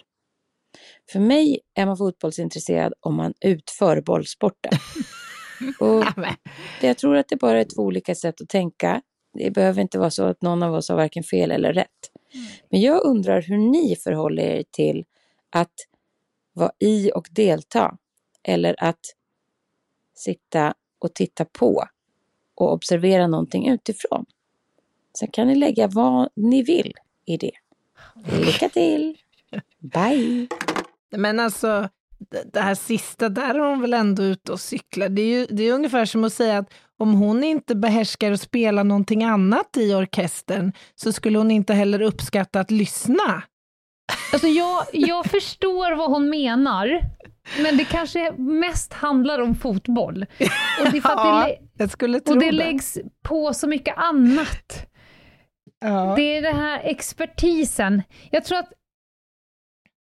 För 1.12 1.20
mig 1.20 1.60
är 1.74 1.86
man 1.86 1.96
fotbollsintresserad 1.96 2.92
om 3.00 3.14
man 3.14 3.34
utför 3.40 4.00
bollsporten. 4.00 4.72
Och 5.80 6.04
jag 6.80 6.98
tror 6.98 7.16
att 7.16 7.28
det 7.28 7.36
bara 7.36 7.60
är 7.60 7.64
två 7.64 7.82
olika 7.82 8.14
sätt 8.14 8.40
att 8.40 8.48
tänka. 8.48 9.02
Det 9.36 9.50
behöver 9.50 9.82
inte 9.82 9.98
vara 9.98 10.10
så 10.10 10.24
att 10.24 10.42
någon 10.42 10.62
av 10.62 10.74
oss 10.74 10.88
har 10.88 10.96
varken 10.96 11.22
fel 11.22 11.50
eller 11.50 11.72
rätt. 11.72 12.10
Men 12.70 12.80
jag 12.80 13.04
undrar 13.04 13.42
hur 13.42 13.58
ni 13.58 13.96
förhåller 13.96 14.42
er 14.42 14.64
till 14.70 15.04
att 15.50 15.74
vara 16.52 16.72
i 16.78 17.10
och 17.14 17.28
delta. 17.30 17.96
Eller 18.42 18.74
att 18.78 19.00
sitta 20.14 20.74
och 20.98 21.14
titta 21.14 21.44
på 21.44 21.84
och 22.54 22.72
observera 22.72 23.26
någonting 23.26 23.68
utifrån. 23.68 24.26
Sen 25.18 25.28
kan 25.30 25.48
ni 25.48 25.54
lägga 25.54 25.88
vad 25.88 26.28
ni 26.34 26.62
vill 26.62 26.92
i 27.24 27.36
det. 27.36 27.52
Lycka 28.24 28.68
till! 28.68 29.18
Bye! 29.78 30.48
Men 31.10 31.40
alltså, 31.40 31.88
det- 32.52 32.60
här 32.60 32.74
sista, 32.74 33.28
där 33.28 33.54
är 33.54 33.58
hon 33.58 33.80
väl 33.80 33.94
ändå 33.94 34.22
ute 34.22 34.52
och 34.52 34.60
cyklar. 34.60 35.08
Det 35.08 35.22
är 35.22 35.26
ju 35.38 35.46
det 35.46 35.62
är 35.62 35.72
ungefär 35.72 36.04
som 36.04 36.24
att 36.24 36.32
säga 36.32 36.58
att 36.58 36.70
om 36.98 37.12
hon 37.14 37.44
inte 37.44 37.74
behärskar 37.74 38.32
att 38.32 38.40
spela 38.40 38.82
någonting 38.82 39.24
annat 39.24 39.76
i 39.76 39.94
orkestern 39.94 40.72
så 40.94 41.12
skulle 41.12 41.38
hon 41.38 41.50
inte 41.50 41.74
heller 41.74 42.02
uppskatta 42.02 42.60
att 42.60 42.70
lyssna. 42.70 43.42
Alltså 44.32 44.46
jag, 44.48 44.84
jag 44.92 45.26
förstår 45.26 45.96
vad 45.96 46.10
hon 46.10 46.30
menar, 46.30 47.00
men 47.62 47.76
det 47.76 47.84
kanske 47.84 48.32
mest 48.38 48.92
handlar 48.92 49.38
om 49.38 49.54
fotboll. 49.54 50.26
Och 50.80 50.90
det, 50.92 50.96
är 50.96 51.00
för 51.00 51.08
att 51.08 51.16
Ja, 51.16 51.48
det, 52.08 52.30
och 52.30 52.38
det 52.38 52.46
det. 52.46 52.52
läggs 52.52 52.98
på 53.22 53.54
så 53.54 53.66
mycket 53.68 53.98
annat. 53.98 54.86
Ja. 55.80 56.12
Det 56.16 56.22
är 56.36 56.42
den 56.42 56.56
här 56.56 56.80
expertisen. 56.84 58.02
Jag 58.30 58.44
tror 58.44 58.58
att 58.58 58.72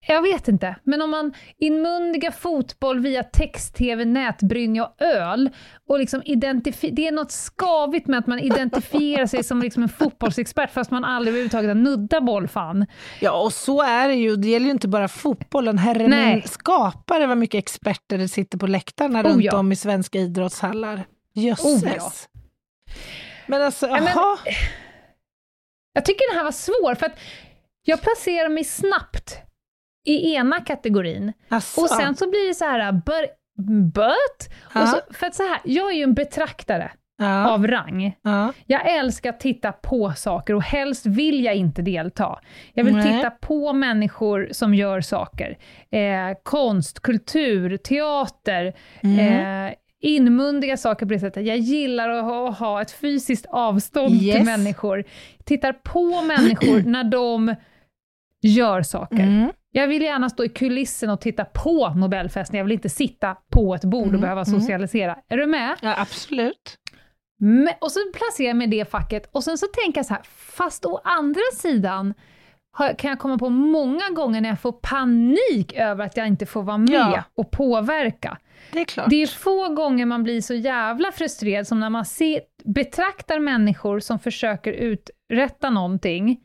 jag 0.07 0.21
vet 0.21 0.47
inte, 0.47 0.75
men 0.83 1.01
om 1.01 1.09
man 1.09 1.33
inmundigar 1.57 2.31
fotboll 2.31 2.99
via 2.99 3.23
text-tv, 3.23 4.05
nätbrynja 4.05 4.85
och 4.85 5.01
öl, 5.01 5.49
och 5.89 5.99
liksom 5.99 6.21
identifi- 6.21 6.91
det 6.91 7.07
är 7.07 7.11
något 7.11 7.31
skavigt 7.31 8.07
med 8.07 8.19
att 8.19 8.27
man 8.27 8.39
identifierar 8.39 9.25
sig 9.25 9.43
som 9.43 9.61
liksom 9.61 9.83
en 9.83 9.89
fotbollsexpert 9.89 10.71
fast 10.73 10.91
man 10.91 11.03
aldrig 11.05 11.31
överhuvudtaget 11.31 11.67
har 11.69 11.75
nuddat 11.75 12.25
bollfan. 12.25 12.85
Ja, 13.19 13.31
och 13.31 13.53
så 13.53 13.81
är 13.81 14.07
det 14.07 14.13
ju. 14.15 14.35
Det 14.35 14.47
gäller 14.47 14.65
ju 14.65 14.71
inte 14.71 14.87
bara 14.87 15.07
fotbollen. 15.07 15.77
Herre 15.77 16.07
min 16.07 16.41
skapare 16.47 17.27
vad 17.27 17.37
mycket 17.37 17.57
experter 17.59 18.17
det 18.17 18.27
sitter 18.27 18.57
på 18.57 18.67
läktarna 18.67 19.19
Oh, 19.21 19.23
runt 19.23 19.43
ja. 19.43 19.57
om 19.57 19.71
i 19.71 19.75
svenska 19.75 20.19
idrottshallar. 20.19 21.05
Jösses. 21.33 21.83
Oh, 21.83 21.89
ja. 21.95 22.11
Men 23.47 23.61
alltså, 23.61 23.87
men- 23.87 24.03
jaha. 24.05 24.37
Jag 25.93 26.05
tycker 26.05 26.29
den 26.31 26.37
här 26.37 26.43
var 26.43 26.51
svår, 26.51 26.95
för 26.95 27.05
att 27.05 27.19
jag 27.85 28.01
placerar 28.01 28.49
mig 28.49 28.63
snabbt 28.63 29.37
i 30.05 30.33
ena 30.35 30.59
kategorin, 30.59 31.33
Asså. 31.49 31.81
och 31.81 31.89
sen 31.89 32.15
så 32.15 32.29
blir 32.29 32.47
det 32.47 32.53
så 32.53 32.65
här, 32.65 32.91
but, 32.91 33.29
but 33.93 34.53
och 34.63 34.75
Ja. 34.81 34.85
så, 34.87 35.13
för 35.13 35.27
att 35.27 35.35
så 35.35 35.43
här, 35.43 35.59
jag 35.63 35.91
är 35.91 35.95
ju 35.95 36.03
en 36.03 36.13
betraktare 36.13 36.91
ja, 37.17 37.49
av 37.51 37.67
rang. 37.67 38.15
ja. 38.21 38.53
Jag 38.65 38.93
älskar 38.97 39.29
att 39.29 39.39
titta 39.39 39.71
på 39.71 40.13
saker 40.15 40.53
och 40.55 40.63
helst 40.63 41.05
vill 41.05 41.43
jag 41.43 41.55
inte 41.55 41.81
delta. 41.81 42.39
Jag 42.73 42.83
vill 42.83 42.95
Nej. 42.95 43.17
titta 43.17 43.29
på 43.31 43.73
människor 43.73 44.47
som 44.51 44.73
gör 44.75 45.01
saker. 45.01 45.57
Eh, 45.91 46.37
konst, 46.43 46.99
kultur, 46.99 47.77
teater, 47.77 48.73
Mm. 49.03 49.67
eh, 49.67 49.73
inmundiga 50.01 50.77
saker 50.77 51.05
på 51.05 51.13
det 51.13 51.19
sättet. 51.19 51.45
Jag 51.45 51.57
gillar 51.57 52.09
att 52.09 52.23
ha, 52.23 52.49
att 52.49 52.59
ha 52.59 52.81
ett 52.81 52.91
fysiskt 52.91 53.45
avstånd 53.49 54.21
Yes. 54.21 54.35
till 54.35 54.45
människor. 54.45 55.03
Tittar 55.45 55.73
på 55.73 56.21
människor 56.21 56.81
när 56.89 57.03
de 57.03 57.55
gör 58.41 58.81
saker. 58.81 59.15
Mm. 59.23 59.51
Jag 59.75 59.87
vill 59.87 60.01
gärna 60.01 60.29
stå 60.29 60.43
i 60.45 60.49
kulissen 60.49 61.09
och 61.09 61.21
titta 61.21 61.45
på 61.45 61.89
Nobelfesten, 61.89 62.57
jag 62.57 62.63
vill 62.65 62.73
inte 62.73 62.89
sitta 62.89 63.35
på 63.51 63.75
ett 63.75 63.83
bord 63.83 64.01
och 64.01 64.07
Mm, 64.07 64.21
behöva 64.21 64.41
mm. 64.41 64.59
socialisera. 64.59 65.17
Är 65.29 65.37
du 65.37 65.45
med? 65.45 65.75
ja, 65.81 65.95
absolut. 65.97 66.77
Men, 67.39 67.69
och 67.81 67.91
så 67.91 67.99
placerar 68.13 68.47
jag 68.47 68.55
mig 68.57 68.67
i 68.67 68.69
det 68.69 68.85
facket 68.91 69.29
och 69.31 69.43
sen 69.43 69.57
så 69.57 69.65
tänker 69.83 69.99
jag 69.99 70.05
så 70.05 70.13
här, 70.13 70.23
fast 70.35 70.85
å 70.85 71.01
andra 71.03 71.41
sidan 71.53 72.13
kan 72.97 73.09
jag 73.09 73.19
komma 73.19 73.37
på 73.37 73.49
många 73.49 74.09
gånger 74.15 74.41
när 74.41 74.49
jag 74.49 74.59
får 74.59 74.71
panik 74.71 75.73
över 75.73 76.05
att 76.05 76.17
jag 76.17 76.27
inte 76.27 76.45
får 76.45 76.63
vara 76.63 76.77
med 76.77 76.91
Ja. 76.93 77.23
och 77.35 77.51
påverka. 77.51 78.37
Det 78.71 78.79
är 78.81 78.85
klart. 78.85 79.09
Det 79.09 79.15
är 79.15 79.27
få 79.27 79.69
gånger 79.69 80.05
man 80.05 80.23
blir 80.23 80.41
så 80.41 80.53
jävla 80.53 81.11
frustrerad 81.11 81.67
som 81.67 81.79
när 81.79 81.89
man 81.89 82.05
ser, 82.05 82.41
betraktar 82.65 83.39
människor 83.39 83.99
som 83.99 84.19
försöker 84.19 84.71
uträtta 84.73 85.69
någonting 85.69 86.39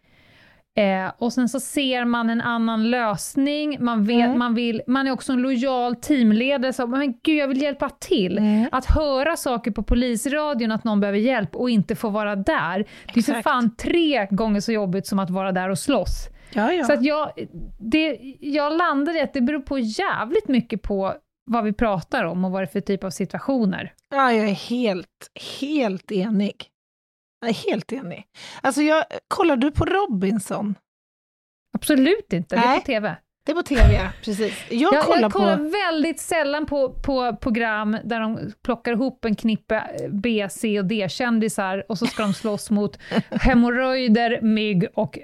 Eh, 0.78 1.12
och 1.18 1.32
sen 1.32 1.48
så 1.48 1.60
ser 1.60 2.04
man 2.04 2.30
en 2.30 2.40
annan 2.40 2.90
lösning, 2.90 3.76
man, 3.84 4.04
vet, 4.04 4.24
Mm. 4.26 4.38
man, 4.38 4.54
vill, 4.54 4.82
man 4.86 5.06
är 5.06 5.10
också 5.10 5.32
en 5.32 5.42
lojal 5.42 5.96
teamledare, 5.96 6.72
så 6.72 6.86
men 6.86 7.14
gud 7.22 7.36
jag 7.38 7.48
vill 7.48 7.62
hjälpa 7.62 7.88
till. 7.90 8.38
Mm. 8.38 8.68
Att 8.72 8.84
höra 8.86 9.36
saker 9.36 9.70
på 9.70 9.82
polisradion 9.82 10.72
att 10.72 10.84
någon 10.84 11.00
behöver 11.00 11.18
hjälp 11.18 11.56
och 11.56 11.70
inte 11.70 11.94
få 11.94 12.08
vara 12.08 12.36
där, 12.36 12.78
det 13.14 13.20
är 13.20 13.22
för 13.22 13.32
Exakt. 13.32 13.42
fan 13.42 13.76
tre 13.76 14.26
gånger 14.30 14.60
så 14.60 14.72
jobbigt 14.72 15.06
som 15.06 15.18
att 15.18 15.30
vara 15.30 15.52
där 15.52 15.68
och 15.70 15.78
slåss. 15.78 16.28
Ja, 16.52 16.72
ja. 16.72 16.84
Så 16.84 16.92
att 16.92 17.04
jag, 17.04 17.30
det, 17.80 18.18
jag 18.40 18.76
landar 18.78 19.16
i 19.16 19.20
att 19.20 19.32
det 19.34 19.40
beror 19.40 19.60
på 19.60 19.78
jävligt 19.78 20.48
mycket 20.48 20.82
på 20.82 21.14
vad 21.50 21.64
vi 21.64 21.72
pratar 21.72 22.24
om 22.24 22.44
och 22.44 22.50
vad 22.50 22.60
det 22.62 22.64
är 22.64 22.72
för 22.72 22.80
typ 22.80 23.04
av 23.04 23.10
situationer. 23.10 23.92
ja, 24.10 24.32
jag 24.32 24.48
är 24.48 24.54
helt, 24.54 25.30
helt 25.60 26.12
enig. 26.12 26.54
Jag 27.40 27.50
är 27.50 27.54
helt 27.70 27.92
enig. 27.92 28.26
Alltså, 28.60 28.82
jag, 28.82 29.04
kollar 29.28 29.56
du 29.56 29.70
på 29.70 29.84
Robinson? 29.84 30.74
Absolut 31.74 32.32
inte, 32.32 32.56
det 32.56 32.62
är 32.62 32.66
Nej. 32.66 32.80
på 32.80 32.86
TV. 32.86 33.16
Det 33.46 33.52
är 33.52 33.56
på 33.56 33.62
tv, 33.62 33.92
ja. 33.94 34.08
Precis. 34.24 34.54
Jag, 34.70 34.94
Jag, 34.94 35.04
kollar 35.04 35.20
jag 35.22 35.32
kollar 35.32 35.56
på... 35.56 35.62
väldigt 35.62 36.20
sällan 36.20 36.66
på, 36.66 36.92
på 36.92 37.36
program 37.36 37.96
där 38.04 38.20
de 38.20 38.52
plockar 38.64 38.92
ihop 38.92 39.24
en 39.24 39.34
knippe 39.34 39.82
B, 40.10 40.48
C 40.50 40.78
och 40.78 40.84
D-kändisar 40.84 41.84
och 41.88 41.98
så 41.98 42.06
ska 42.06 42.22
de 42.22 42.34
slåss 42.34 42.70
mot 42.70 42.98
hemorrojder, 43.30 44.40
mygg 44.42 44.86
och 44.94 45.18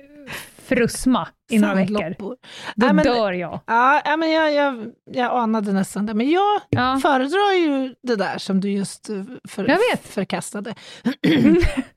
frusma 0.58 1.28
i 1.50 1.58
några 1.58 1.74
veckor. 1.74 2.14
Då 2.18 2.36
Nej, 2.76 2.92
men- 2.94 3.04
dör 3.04 3.32
jag. 3.32 3.60
Ja, 3.66 4.02
ja, 4.04 4.16
men 4.16 4.30
jag, 4.30 4.52
jag, 4.52 4.86
jag 5.12 5.32
anade 5.38 5.72
nästan 5.72 6.06
det. 6.06 6.14
Men 6.14 6.30
jag 6.30 6.60
Ja. 6.68 6.98
föredrar 7.02 7.52
ju 7.58 7.94
det 8.02 8.16
där 8.16 8.38
som 8.38 8.60
du 8.60 8.70
just 8.70 9.08
eh, 9.10 9.22
för, 9.48 9.68
Jag 9.68 9.78
vet. 9.90 10.06
förkastade. 10.08 10.74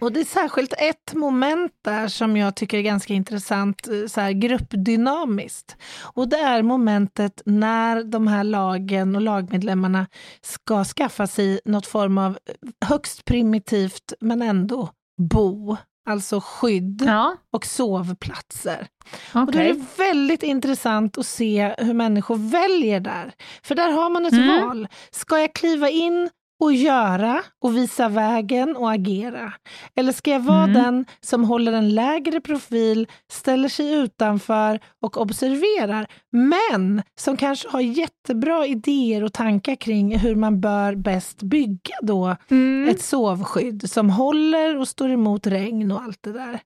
Och 0.00 0.12
det 0.12 0.20
är 0.20 0.24
särskilt 0.24 0.72
ett 0.78 1.14
moment 1.14 1.72
där 1.84 2.08
som 2.08 2.36
jag 2.36 2.54
tycker 2.56 2.78
är 2.78 2.82
ganska 2.82 3.14
intressant, 3.14 3.88
eh, 3.88 4.06
så 4.08 4.20
här 4.20 4.32
gruppdynamiskt. 4.32 5.76
Och 6.02 6.28
det 6.28 6.36
är 6.38 6.62
momentet 6.62 7.42
när 7.46 8.04
de 8.04 8.26
här 8.26 8.44
lagen 8.44 9.16
och 9.16 9.22
lagmedlemmarna 9.22 10.06
ska 10.42 10.84
skaffa 10.84 11.26
sig 11.26 11.60
något 11.64 11.86
form 11.86 12.18
av 12.18 12.38
högst 12.84 13.24
primitivt 13.24 14.12
men 14.20 14.42
ändå 14.42 14.90
bo, 15.30 15.76
alltså 16.08 16.40
skydd 16.44 17.02
Ja. 17.06 17.36
och 17.52 17.66
sovplatser. 17.66 18.86
Och 19.34 19.52
då 19.52 19.58
är 19.58 19.74
det 19.74 19.84
väldigt 19.98 20.42
intressant 20.42 21.18
att 21.18 21.26
se 21.26 21.74
hur 21.78 21.94
människor 21.94 22.36
väljer 22.50 23.00
där. 23.00 23.32
För 23.62 23.74
där 23.74 23.90
har 23.90 24.10
man 24.10 24.26
ett 24.26 24.32
Mm. 24.32 24.66
val. 24.66 24.88
Ska 25.10 25.38
jag 25.38 25.54
kliva 25.54 25.88
in 25.90 26.30
och 26.60 26.72
göra 26.72 27.42
och 27.64 27.76
visa 27.76 28.08
vägen 28.08 28.76
och 28.76 28.92
agera? 28.92 29.52
Eller 29.94 30.12
ska 30.12 30.30
jag 30.30 30.40
vara 30.40 30.64
Mm. 30.64 30.72
den 30.82 31.04
som 31.20 31.44
håller 31.44 31.72
en 31.72 31.94
lägre 31.94 32.40
profil, 32.40 33.06
ställer 33.32 33.68
sig 33.68 33.92
utanför 33.94 34.80
och 35.02 35.20
observerar, 35.20 36.06
men 36.32 37.02
som 37.20 37.36
kanske 37.36 37.68
har 37.68 37.80
jättebra 37.80 38.66
idéer 38.66 39.24
och 39.24 39.32
tankar 39.32 39.74
kring 39.74 40.18
hur 40.18 40.34
man 40.34 40.60
bör 40.60 40.94
bäst 40.94 41.42
bygga 41.42 41.94
då 42.02 42.36
Mm. 42.50 42.88
ett 42.88 43.02
sovskydd 43.02 43.90
som 43.90 44.10
håller 44.10 44.76
och 44.76 44.88
står 44.88 45.10
emot 45.10 45.46
regn 45.46 45.92
och 45.92 46.02
allt 46.02 46.18
det 46.22 46.32
där. 46.32 46.60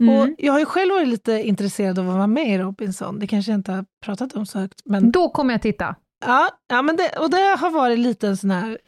Mm. 0.00 0.14
Och 0.20 0.28
jag 0.38 0.52
har 0.52 0.58
ju 0.60 0.66
själv 0.66 0.90
varit 0.92 1.08
lite 1.08 1.32
intresserad 1.32 1.98
av 1.98 2.08
att 2.10 2.14
vara 2.14 2.26
med 2.26 2.48
i 2.54 2.58
Robinson. 2.58 3.18
Det 3.18 3.26
kanske 3.26 3.52
jag 3.52 3.58
inte 3.58 3.72
har 3.72 3.84
pratat 4.04 4.34
om 4.36 4.46
så 4.46 4.58
högt. 4.58 4.80
Men, 4.84 5.10
Då 5.10 5.28
kommer 5.28 5.54
jag 5.54 5.62
titta. 5.62 5.94
ja, 6.26 6.48
ja, 6.68 6.82
men 6.82 6.96
det, 6.96 7.08
och 7.20 7.30
det 7.30 7.56
har 7.60 7.70
varit 7.70 7.98
lite 7.98 8.28
en 8.28 8.36
sån 8.36 8.50
här... 8.50 8.78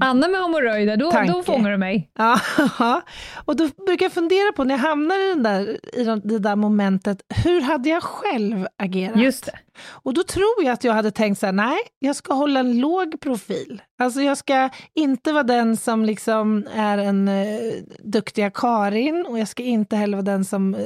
Anna 0.00 0.28
med 0.28 0.40
hemorrojder, 0.40 0.96
då, 0.96 1.10
Tanke. 1.10 1.32
då 1.32 1.42
fångar 1.42 1.70
du 1.70 1.76
mig. 1.76 2.10
Ja, 2.18 2.40
och 3.44 3.56
då 3.56 3.68
brukar 3.86 4.04
jag 4.06 4.12
fundera 4.12 4.52
på 4.52 4.64
när 4.64 4.74
jag 4.74 4.82
hamnar 4.82 5.26
i, 5.26 5.28
den 5.28 5.42
där, 5.42 5.78
i 6.00 6.04
de- 6.04 6.20
det 6.24 6.38
där 6.38 6.56
momentet, 6.56 7.22
hur 7.44 7.60
hade 7.60 7.88
jag 7.88 8.02
själv 8.02 8.66
agerat? 8.78 9.16
Just 9.20 9.46
det. 9.46 9.58
Och 9.88 10.14
då 10.14 10.22
tror 10.22 10.54
jag 10.64 10.72
att 10.72 10.84
jag 10.84 10.92
hade 10.92 11.10
tänkt 11.10 11.38
så 11.38 11.46
här, 11.46 11.52
nej, 11.52 11.78
jag 11.98 12.16
ska 12.16 12.34
hålla 12.34 12.60
en 12.60 12.78
låg 12.80 13.20
profil. 13.20 13.82
Alltså 13.98 14.20
jag 14.20 14.38
ska 14.38 14.68
inte 14.94 15.32
vara 15.32 15.42
den 15.42 15.76
som 15.76 16.04
liksom 16.04 16.66
är 16.74 16.98
en 16.98 17.28
eh, 17.28 17.44
duktiga 18.04 18.50
Karin 18.50 19.26
och 19.28 19.38
jag 19.38 19.48
ska 19.48 19.62
inte 19.62 19.96
heller 19.96 20.16
vara 20.16 20.24
den 20.24 20.44
som 20.44 20.74
eh, 20.74 20.80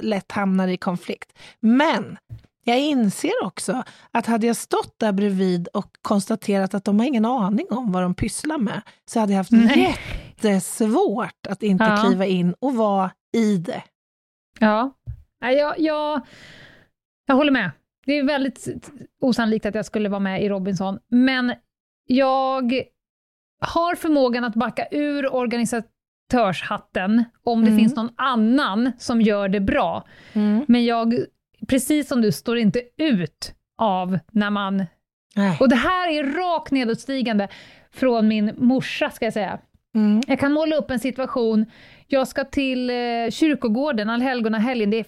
lätt 0.00 0.32
hamnar 0.32 0.68
i 0.68 0.76
konflikt. 0.76 1.32
Men 1.60 2.16
jag 2.64 2.80
inser 2.80 3.32
också 3.44 3.82
att 4.10 4.26
hade 4.26 4.46
jag 4.46 4.56
stått 4.56 4.98
där 4.98 5.12
bredvid 5.12 5.68
och 5.68 5.86
konstaterat 6.02 6.74
att 6.74 6.84
de 6.84 6.98
har 6.98 7.06
ingen 7.06 7.24
aning 7.24 7.66
om 7.70 7.92
vad 7.92 8.02
de 8.02 8.14
pysslar 8.14 8.58
med, 8.58 8.82
så 9.10 9.20
hade 9.20 9.32
jag 9.32 9.36
haft 9.38 9.50
Nej. 9.52 9.96
jättesvårt 10.42 11.46
att 11.48 11.62
inte 11.62 11.84
Ja. 11.84 11.96
kliva 12.06 12.26
in 12.26 12.54
och 12.58 12.74
vara 12.74 13.10
i 13.36 13.56
det. 13.56 13.82
Ja, 14.60 14.90
jag, 15.40 15.80
jag, 15.80 16.20
jag 17.26 17.34
håller 17.34 17.52
med. 17.52 17.70
Det 18.06 18.12
är 18.18 18.24
väldigt 18.24 18.68
osannolikt 19.20 19.66
att 19.66 19.74
jag 19.74 19.86
skulle 19.86 20.08
vara 20.08 20.20
med 20.20 20.42
i 20.44 20.48
Robinson, 20.48 20.98
men 21.08 21.54
jag 22.06 22.82
har 23.60 23.94
förmågan 23.94 24.44
att 24.44 24.54
backa 24.54 24.86
ur 24.90 25.34
organisatörshatten 25.34 27.24
om 27.44 27.60
det 27.60 27.66
Mm. 27.70 27.78
finns 27.78 27.96
någon 27.96 28.10
annan 28.16 28.92
som 28.98 29.20
gör 29.22 29.48
det 29.48 29.60
bra. 29.60 30.04
Men 30.66 30.84
jag, 30.84 31.14
precis 31.68 32.08
som 32.08 32.20
du, 32.20 32.32
står 32.32 32.58
inte 32.58 32.82
ut 32.96 33.54
av 33.78 34.18
när 34.32 34.50
man... 34.50 34.84
Nej. 35.36 35.56
Och 35.60 35.68
det 35.68 35.76
här 35.76 36.08
är 36.08 36.24
rakt 36.24 36.72
nedåtstigande 36.72 37.48
från 37.92 38.28
min 38.28 38.52
morsa, 38.56 39.10
ska 39.10 39.24
jag 39.24 39.32
säga. 39.32 39.58
Mm. 39.94 40.22
Jag 40.26 40.40
kan 40.40 40.52
måla 40.52 40.76
upp 40.76 40.90
en 40.90 40.98
situation, 40.98 41.66
jag 42.06 42.28
ska 42.28 42.44
till 42.44 42.90
eh, 42.90 43.30
kyrkogården, 43.30 44.10
allhelgonahelgen, 44.10 44.90
det 44.90 44.96
är 44.96 45.06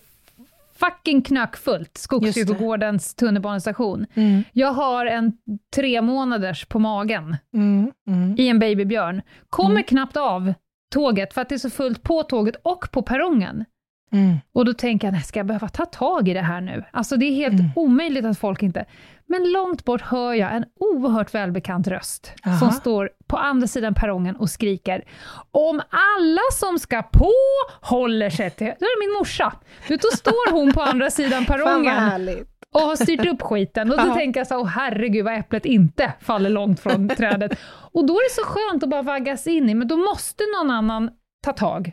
fucking 0.78 1.22
knökfullt, 1.22 1.96
Skogskyrkogårdens 1.98 3.14
tunnelbanestation. 3.14 4.06
Mm. 4.14 4.42
Jag 4.52 4.72
har 4.72 5.06
en 5.06 5.32
tre 5.74 6.02
månaders 6.02 6.64
på 6.66 6.78
magen 6.78 7.36
Mm. 7.54 7.92
Mm. 8.06 8.34
i 8.38 8.48
en 8.48 8.58
babybjörn. 8.58 9.22
Kommer 9.50 9.70
Mm. 9.70 9.82
knappt 9.84 10.16
av 10.16 10.54
tåget 10.92 11.34
för 11.34 11.40
att 11.42 11.48
det 11.48 11.54
är 11.54 11.58
så 11.58 11.70
fullt 11.70 12.02
på 12.02 12.22
tåget 12.22 12.56
och 12.62 12.90
på 12.92 13.02
perrongen. 13.02 13.64
Mm. 14.16 14.36
Och 14.52 14.64
då 14.64 14.74
tänker 14.74 15.12
jag, 15.12 15.24
ska 15.24 15.38
jag 15.38 15.46
behöva 15.46 15.68
ta 15.68 15.84
tag 15.86 16.28
i 16.28 16.34
det 16.34 16.40
här 16.40 16.60
nu? 16.60 16.84
Alltså 16.90 17.16
det 17.16 17.26
är 17.26 17.32
helt 17.34 17.60
Mm. 17.60 17.70
omöjligt 17.76 18.24
att 18.24 18.38
folk 18.38 18.62
inte... 18.62 18.84
Men 19.28 19.52
långt 19.52 19.84
bort 19.84 20.00
hör 20.00 20.34
jag 20.34 20.56
en 20.56 20.64
oerhört 20.80 21.34
välbekant 21.34 21.86
röst 21.88 22.32
Aha. 22.46 22.58
som 22.58 22.70
står 22.72 23.10
på 23.26 23.36
andra 23.36 23.66
sidan 23.66 23.94
perrongen 23.94 24.36
och 24.36 24.50
skriker 24.50 25.04
om 25.50 25.80
alla 25.90 26.40
som 26.52 26.78
ska 26.78 27.02
på 27.02 27.30
håller 27.80 28.30
sig 28.30 28.50
till... 28.50 28.66
Då 28.66 28.86
är 28.86 29.00
det 29.00 29.06
min 29.08 29.18
morsa. 29.18 29.52
Du, 29.88 29.96
då 29.96 30.08
står 30.16 30.52
hon 30.52 30.72
på 30.72 30.82
andra 30.82 31.10
sidan 31.10 31.44
perrongen 31.46 32.36
och 32.74 32.80
har 32.80 32.96
styrt 32.96 33.26
upp 33.26 33.42
skiten. 33.42 33.90
Och 33.90 33.96
då 33.98 34.14
tänker 34.14 34.40
jag 34.40 34.46
så 34.46 34.64
här, 34.64 34.80
herregud 34.90 35.24
vad 35.24 35.34
äpplet 35.38 35.64
inte 35.64 36.12
faller 36.20 36.50
långt 36.50 36.80
från 36.80 37.08
trädet. 37.16 37.58
Och 37.92 38.06
då 38.06 38.14
är 38.14 38.28
det 38.30 38.34
så 38.34 38.42
skönt 38.44 38.82
att 38.82 38.88
bara 38.90 39.02
vaggas 39.02 39.46
in 39.46 39.70
i, 39.70 39.74
men 39.74 39.88
då 39.88 39.96
måste 39.96 40.44
någon 40.58 40.70
annan 40.70 41.10
ta 41.44 41.52
tag. 41.52 41.92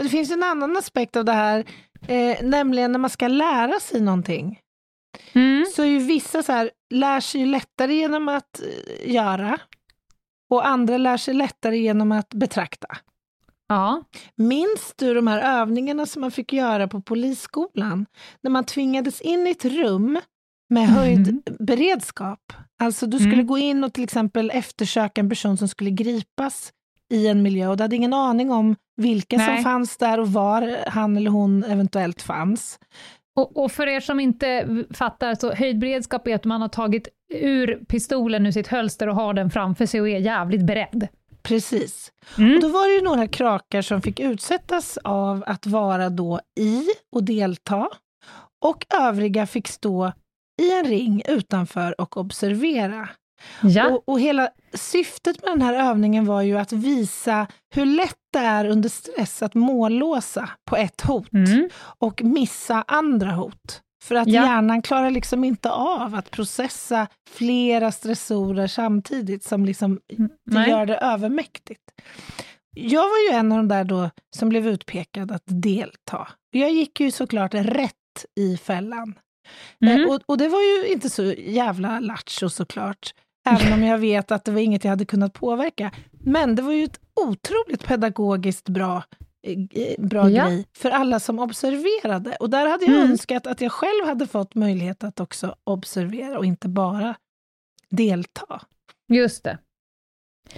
Men 0.00 0.06
det 0.06 0.10
finns 0.10 0.30
en 0.30 0.42
annan 0.42 0.76
aspekt 0.76 1.16
av 1.16 1.24
det 1.24 1.32
här, 1.32 1.64
eh, 2.08 2.42
nämligen 2.42 2.92
när 2.92 2.98
man 2.98 3.10
ska 3.10 3.28
lära 3.28 3.80
sig 3.80 4.00
någonting. 4.00 4.58
Mm. 5.32 5.64
Så 5.76 5.82
är 5.82 5.86
ju 5.86 5.98
vissa 5.98 6.42
så 6.42 6.52
här, 6.52 6.70
lär 6.90 7.20
sig 7.20 7.46
lättare 7.46 7.94
genom 7.94 8.28
att 8.28 8.60
eh, 8.60 9.12
göra 9.12 9.58
och 10.50 10.66
andra 10.66 10.98
lär 10.98 11.16
sig 11.16 11.34
lättare 11.34 11.78
genom 11.78 12.12
att 12.12 12.28
betrakta. 12.34 12.88
Ja. 13.68 14.02
Minns 14.36 14.92
du 14.96 15.14
de 15.14 15.26
här 15.26 15.60
övningarna 15.60 16.06
som 16.06 16.20
man 16.20 16.30
fick 16.30 16.52
göra 16.52 16.88
på 16.88 17.00
polisskolan? 17.02 18.06
När 18.42 18.50
man 18.50 18.64
tvingades 18.64 19.20
in 19.20 19.46
i 19.46 19.50
ett 19.50 19.64
rum 19.64 20.20
med 20.68 20.88
höjd 20.88 21.42
beredskap. 21.58 22.52
Alltså 22.82 23.06
du 23.06 23.18
skulle 23.18 23.32
Mm. 23.34 23.46
gå 23.46 23.58
in 23.58 23.84
och 23.84 23.92
till 23.92 24.04
exempel 24.04 24.50
eftersöka 24.54 25.20
en 25.20 25.28
person 25.28 25.56
som 25.56 25.68
skulle 25.68 25.90
gripas 25.90 26.72
i 27.12 27.26
en 27.26 27.42
miljö 27.42 27.68
och 27.68 27.76
du 27.76 27.84
hade 27.84 27.96
ingen 27.96 28.12
aning 28.14 28.50
om 28.50 28.76
vilka 29.00 29.36
Nej. 29.36 29.46
som 29.46 29.64
fanns 29.64 29.96
där 29.96 30.20
och 30.20 30.28
var 30.28 30.78
han 30.86 31.16
eller 31.16 31.30
hon 31.30 31.64
eventuellt 31.64 32.22
fanns. 32.22 32.78
Och, 33.36 33.56
och 33.56 33.72
för 33.72 33.86
er 33.86 34.00
som 34.00 34.20
inte 34.20 34.66
fattar, 34.90 35.34
så 35.34 35.52
höjdberedskap 35.52 36.26
är 36.26 36.34
att 36.34 36.44
man 36.44 36.60
har 36.60 36.68
tagit 36.68 37.08
ur 37.34 37.84
pistolen 37.88 38.46
ur 38.46 38.50
sitt 38.50 38.66
hölster 38.66 39.08
och 39.08 39.14
har 39.14 39.34
den 39.34 39.50
framför 39.50 39.86
sig 39.86 40.00
och 40.00 40.08
är 40.08 40.18
jävligt 40.18 40.66
beredd. 40.66 41.08
Precis. 41.42 42.12
Mm. 42.38 42.54
Och 42.54 42.60
då 42.60 42.68
var 42.68 42.88
det 42.88 42.94
ju 42.94 43.02
några 43.02 43.26
krakar 43.26 43.82
som 43.82 44.02
fick 44.02 44.20
utsättas 44.20 44.98
av 45.04 45.44
att 45.46 45.66
vara 45.66 46.10
då 46.10 46.40
i 46.60 46.86
och 47.12 47.24
delta 47.24 47.88
och 48.64 48.86
övriga 49.00 49.46
fick 49.46 49.68
stå 49.68 50.12
i 50.62 50.78
en 50.78 50.84
ring 50.84 51.22
utanför 51.28 52.00
och 52.00 52.16
observera. 52.16 53.08
Ja. 53.62 53.88
Och, 53.90 54.02
och 54.08 54.20
hela 54.20 54.50
syftet 54.74 55.42
med 55.44 55.52
den 55.52 55.62
här 55.62 55.74
övningen 55.90 56.24
var 56.24 56.42
ju 56.42 56.58
att 56.58 56.72
visa 56.72 57.46
hur 57.74 57.84
lätt 57.86 58.16
det 58.32 58.38
är 58.38 58.64
under 58.64 58.88
stress 58.88 59.42
att 59.42 59.54
mållåsa 59.54 60.50
på 60.70 60.76
ett 60.76 61.00
hot 61.00 61.32
Mm. 61.32 61.68
och 61.98 62.22
missa 62.24 62.84
andra 62.88 63.30
hot. 63.30 63.80
För 64.04 64.14
att 64.14 64.28
Ja. 64.28 64.42
hjärnan 64.44 64.82
klarar 64.82 65.10
liksom 65.10 65.44
inte 65.44 65.70
av 65.70 66.14
att 66.14 66.30
processa 66.30 67.06
flera 67.30 67.92
stressorer 67.92 68.66
samtidigt 68.66 69.44
som 69.44 69.64
liksom 69.64 70.00
det 70.16 70.28
Nej. 70.44 70.70
gör 70.70 70.86
det 70.86 70.96
övermäktigt. 70.96 71.82
Jag 72.76 73.02
var 73.02 73.30
ju 73.30 73.38
en 73.38 73.52
av 73.52 73.58
de 73.58 73.68
där 73.68 73.84
då 73.84 74.10
som 74.36 74.48
blev 74.48 74.66
utpekad 74.68 75.32
att 75.32 75.42
delta. 75.46 76.28
Jag 76.50 76.70
gick 76.72 77.00
ju 77.00 77.10
såklart 77.10 77.54
rätt 77.54 77.94
i 78.40 78.56
fällan. 78.56 79.14
Mm. 79.84 80.00
Eh, 80.00 80.08
och, 80.14 80.20
och 80.26 80.38
det 80.38 80.48
var 80.48 80.60
ju 80.62 80.92
inte 80.92 81.10
så 81.10 81.22
jävla 81.38 82.00
lattjo 82.00 82.48
såklart. 82.48 83.14
Även 83.46 83.72
om 83.72 83.82
jag 83.82 83.98
vet 83.98 84.30
att 84.30 84.44
det 84.44 84.52
var 84.52 84.60
inget 84.60 84.84
jag 84.84 84.90
hade 84.90 85.04
kunnat 85.04 85.32
påverka. 85.32 85.90
Men 86.10 86.54
det 86.54 86.62
var 86.62 86.72
ju 86.72 86.84
ett 86.84 87.00
otroligt 87.26 87.84
pedagogiskt 87.86 88.68
bra, 88.68 89.02
eh, 89.42 89.94
bra 90.04 90.30
Ja. 90.30 90.46
grej 90.46 90.66
för 90.76 90.90
alla 90.90 91.20
som 91.20 91.38
observerade. 91.38 92.36
Och 92.40 92.50
där 92.50 92.66
hade 92.70 92.84
jag 92.84 92.94
Mm. 92.94 93.10
önskat 93.10 93.46
att 93.46 93.60
jag 93.60 93.72
själv 93.72 94.06
hade 94.06 94.26
fått 94.26 94.54
möjlighet 94.54 95.04
att 95.04 95.20
också 95.20 95.56
observera 95.64 96.38
och 96.38 96.44
inte 96.44 96.68
bara 96.68 97.14
delta. 97.90 98.60
Just 99.08 99.44
det. 99.44 99.58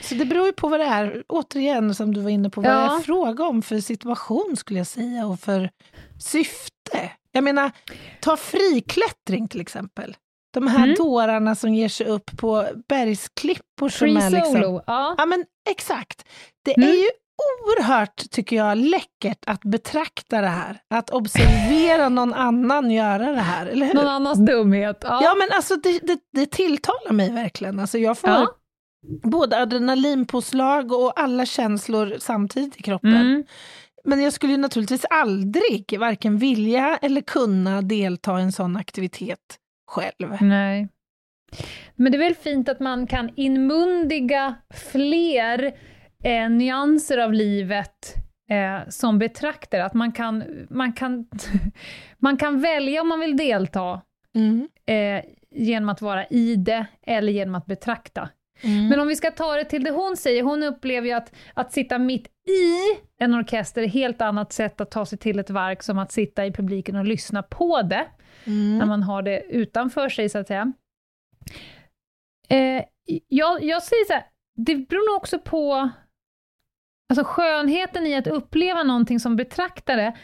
Så 0.01 0.15
det 0.15 0.25
beror 0.25 0.47
ju 0.47 0.53
på 0.53 0.69
vad 0.69 0.81
det 0.81 0.87
är, 0.87 1.25
återigen 1.29 1.95
som 1.95 2.15
du 2.15 2.21
var 2.21 2.31
inne 2.31 2.51
på, 2.51 2.61
vad 2.61 2.71
Ja. 2.73 2.77
det 2.77 2.97
är 2.97 3.01
fråga 3.01 3.45
om 3.45 3.63
för 3.63 3.81
situation 3.81 4.57
skulle 4.57 4.81
jag 4.81 4.87
säga 4.87 5.27
och 5.27 5.41
för 5.41 5.71
syfte. 6.19 7.11
Jag 7.33 7.45
menar, 7.45 7.71
ta 8.21 8.37
friklättring 8.37 9.49
till 9.49 9.61
exempel. 9.61 10.17
De 10.55 10.67
här 10.67 10.85
Mm. 10.85 10.95
dårarna 10.95 11.55
som 11.55 11.75
ger 11.75 11.89
sig 11.89 12.07
upp 12.07 12.31
på 12.37 12.67
bergsklippor 12.89 13.89
som 13.89 13.99
Free 13.99 14.17
är 14.17 14.31
liksom... 14.31 14.53
solo, 14.63 14.83
ja. 14.87 15.15
Ja 15.19 15.27
men 15.27 15.45
exakt. 15.71 16.25
Det 16.65 16.77
Mm. 16.77 16.89
är 16.89 16.93
ju 16.93 17.09
oerhört, 17.65 18.31
tycker 18.31 18.57
jag, 18.57 18.79
läckert 18.79 19.39
att 19.47 19.61
betrakta 19.65 20.41
det 20.41 20.49
här. 20.49 20.79
Att 20.95 21.11
observera 21.11 22.09
någon 22.09 22.35
annan 22.35 22.91
göra 22.91 23.31
det 23.33 23.41
här, 23.41 23.67
eller 23.67 23.87
hur? 23.87 23.95
Någon 23.95 24.07
annans 24.09 24.39
dumhet. 24.47 24.99
Ja. 25.03 25.21
Ja 25.23 25.35
men 25.35 25.49
alltså 25.57 25.77
det, 25.77 25.99
det, 26.03 26.19
det 26.33 26.51
tilltalar 26.51 27.13
mig 27.13 27.33
verkligen. 27.33 27.81
Alltså 27.81 27.99
jag 27.99 28.19
får 28.19 28.31
Ja. 28.31 28.49
både 29.23 29.57
adrenalinpåslag 29.63 30.93
och 30.93 31.21
alla 31.21 31.47
känslor 31.47 32.17
samtidigt 32.19 32.77
i 32.77 32.83
kroppen. 32.83 33.17
Mm. 33.17 33.45
Men 34.05 34.21
jag 34.23 34.33
skulle 34.33 34.57
naturligtvis 34.57 35.05
aldrig 35.11 35.97
varken 36.01 36.39
vilja 36.39 36.97
eller 37.03 37.21
kunna 37.21 37.83
delta 37.83 38.39
i 38.41 38.43
en 38.43 38.53
sån 38.53 38.77
aktivitet 38.77 39.39
själv. 39.93 40.37
Nej. 40.43 40.89
Men 41.97 42.13
det 42.13 42.19
är 42.19 42.23
väl 42.25 42.35
fint 42.35 42.69
att 42.69 42.81
man 42.81 43.07
kan 43.07 43.31
inmundiga 43.37 44.55
fler 44.93 45.73
eh, 46.25 46.49
nyanser 46.51 47.19
av 47.19 47.33
livet 47.33 48.15
eh, 48.51 48.89
som 48.89 49.19
betraktare. 49.19 49.85
Att 49.85 49.95
man 49.95 50.13
kan, 50.13 50.45
man, 50.71 50.93
kan, 50.93 51.29
man 52.19 52.37
kan 52.37 52.61
välja 52.61 53.01
om 53.01 53.09
man 53.09 53.21
vill 53.21 53.37
delta 53.37 54.01
Mm. 54.35 54.69
eh, 54.87 55.25
genom 55.51 55.89
att 55.89 56.03
vara 56.03 56.27
i 56.27 56.57
det 56.57 56.87
eller 57.07 57.33
genom 57.33 57.55
att 57.55 57.67
betrakta. 57.67 58.29
Mm. 58.65 58.89
Men 58.89 59.01
om 59.01 59.09
vi 59.09 59.17
ska 59.17 59.31
ta 59.31 59.57
det 59.57 59.65
till 59.65 59.85
det 59.85 59.91
hon 59.91 60.17
säger, 60.17 60.43
hon 60.43 60.63
upplever 60.63 61.07
ju 61.07 61.13
att, 61.13 61.33
att 61.55 61.73
sitta 61.73 61.99
mitt 61.99 62.27
i 62.27 62.77
en 63.19 63.35
orkester 63.35 63.83
är 63.83 63.87
ett 63.87 63.93
helt 63.93 64.21
annat 64.21 64.53
sätt 64.53 64.81
att 64.81 64.91
ta 64.91 65.07
sig 65.07 65.19
till 65.19 65.39
ett 65.39 65.51
verk 65.51 65.83
som 65.83 65.99
att 65.99 66.13
sitta 66.13 66.47
i 66.47 66.53
publiken 66.53 66.97
och 66.97 67.05
lyssna 67.05 67.43
på 67.43 67.83
det, 67.83 68.07
Mm. 68.45 68.79
när 68.79 68.87
man 68.87 69.03
har 69.03 69.23
det 69.23 69.43
utanför 69.43 70.09
sig 70.09 70.29
så 70.29 70.39
att 70.39 70.47
säga. 70.47 70.73
Eh, 72.49 72.85
jag, 73.29 73.65
jag 73.65 73.83
säger 73.83 74.05
så 74.05 74.13
här, 74.13 74.25
det 74.57 74.75
beror 74.75 75.13
nog 75.13 75.17
också 75.17 75.39
på 75.39 75.91
Alltså 77.09 77.25
skönheten 77.25 78.07
i 78.07 78.15
att 78.15 78.27
uppleva 78.27 78.83
någonting 78.83 79.21
som 79.21 79.37
betraktare 79.37 80.17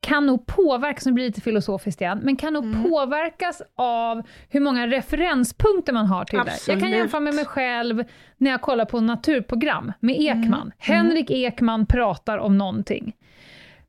kan 0.00 0.26
nog 0.26 0.46
påverkas, 0.46 1.06
nu 1.06 1.12
blir 1.12 1.24
det 1.24 1.28
lite 1.28 1.40
filosofiskt 1.40 2.00
igen, 2.00 2.20
men 2.22 2.36
kan 2.36 2.52
nog 2.52 2.64
Mm. 2.64 2.82
påverkas 2.90 3.62
av 3.76 4.22
hur 4.48 4.60
många 4.60 4.86
referenspunkter 4.86 5.92
man 5.92 6.06
har 6.06 6.24
till 6.24 6.38
det. 6.38 6.44
Jag 6.44 6.46
kan 6.66 6.74
Absolut. 6.74 6.94
jämföra 6.96 7.20
med 7.20 7.34
mig 7.34 7.44
själv 7.44 8.04
när 8.36 8.50
jag 8.50 8.60
kollar 8.60 8.84
på 8.84 9.00
naturprogram 9.00 9.92
med 10.00 10.20
Ekman. 10.20 10.60
Mm. 10.60 10.72
Henrik 10.78 11.30
Ekman 11.30 11.86
pratar 11.86 12.38
om 12.38 12.58
någonting. 12.58 13.16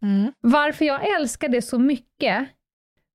Mm. 0.02 0.32
Varför 0.42 0.86
jag 0.86 1.16
älskar 1.16 1.50
det 1.50 1.62
så 1.62 1.80
mycket, 1.80 2.48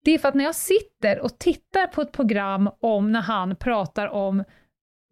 det 0.05 0.11
är 0.11 0.19
för 0.19 0.29
att 0.29 0.35
när 0.35 0.45
jag 0.45 0.55
sitter 0.55 1.21
och 1.21 1.39
tittar 1.39 1.87
på 1.87 2.03
ett 2.03 2.13
program 2.13 2.71
om 2.81 3.13
när 3.13 3.21
han 3.23 3.57
pratar 3.57 4.07
om 4.09 4.45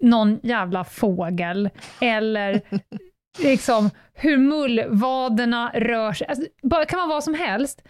någon 0.03 0.41
jävla 0.43 0.85
fågel, 0.85 1.71
eller 2.01 2.61
liksom 3.39 3.91
hur 4.15 4.37
mullvaderna 4.39 5.71
rör 5.75 6.13
sig, 6.13 6.27
alltså, 6.27 6.45
bara, 6.63 6.85
kan 6.85 6.99
vara 6.99 7.09
vad 7.09 7.25
som 7.25 7.35
helst, 7.35 7.83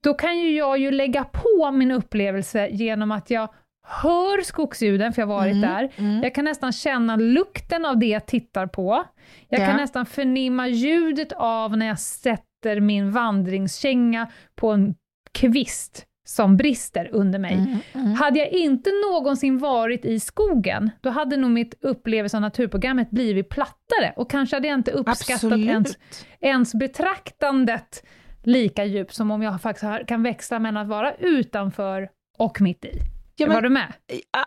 då 0.00 0.14
kan 0.14 0.38
ju 0.38 0.56
jag 0.56 0.78
ju 0.78 0.90
lägga 0.90 1.24
på 1.24 1.70
min 1.70 1.90
upplevelse 1.90 2.68
genom 2.68 3.12
att 3.12 3.30
jag 3.30 3.48
hör 3.88 4.42
skogsljuden, 4.42 5.12
för 5.12 5.22
jag 5.22 5.26
har 5.26 5.34
varit 5.34 5.52
Mm, 5.54 5.60
där. 5.70 5.92
mm. 5.96 6.22
Jag 6.22 6.34
kan 6.34 6.44
nästan 6.44 6.72
känna 6.72 7.16
lukten 7.16 7.84
av 7.84 7.98
det 7.98 8.06
jag 8.06 8.26
tittar 8.26 8.66
på. 8.66 9.04
Jag 9.48 9.60
Ja. 9.60 9.66
kan 9.66 9.76
nästan 9.76 10.06
förnimma 10.06 10.68
ljudet 10.68 11.32
av 11.32 11.76
när 11.76 11.86
jag 11.86 11.98
sätter 11.98 12.80
min 12.80 13.12
vandringskänga 13.12 14.26
på 14.54 14.70
en 14.72 14.94
kvist 15.32 16.05
som 16.28 16.56
brister 16.56 17.08
under 17.12 17.38
mig. 17.38 17.54
Mm, 17.54 17.78
mm. 17.92 18.12
Hade 18.14 18.38
jag 18.38 18.48
inte 18.48 18.90
någonsin 19.10 19.58
varit 19.58 20.04
i 20.04 20.20
skogen, 20.20 20.90
då 21.00 21.10
hade 21.10 21.36
nog 21.36 21.50
mitt 21.50 21.74
upplevelse 21.80 22.36
av 22.36 22.40
naturprogrammet 22.40 23.10
blivit 23.10 23.48
plattare 23.48 24.12
och 24.16 24.30
kanske 24.30 24.56
hade 24.56 24.68
jag 24.68 24.78
inte 24.78 24.90
uppskattat 24.90 25.52
ens, 25.52 25.88
Absolut. 25.88 26.26
ens 26.40 26.74
betraktandet 26.74 28.04
lika 28.42 28.84
djupt 28.84 29.14
som 29.14 29.30
om 29.30 29.42
jag 29.42 29.62
faktiskt 29.62 30.06
kan 30.06 30.22
växla 30.22 30.58
mellan 30.58 30.82
att 30.82 30.88
vara 30.88 31.14
utanför 31.14 32.08
och 32.38 32.60
mitt 32.60 32.84
i. 32.84 33.15
Ja, 33.38 33.46
Var 33.46 33.54
men- 33.54 33.62
du 33.62 33.68
med? 33.68 33.92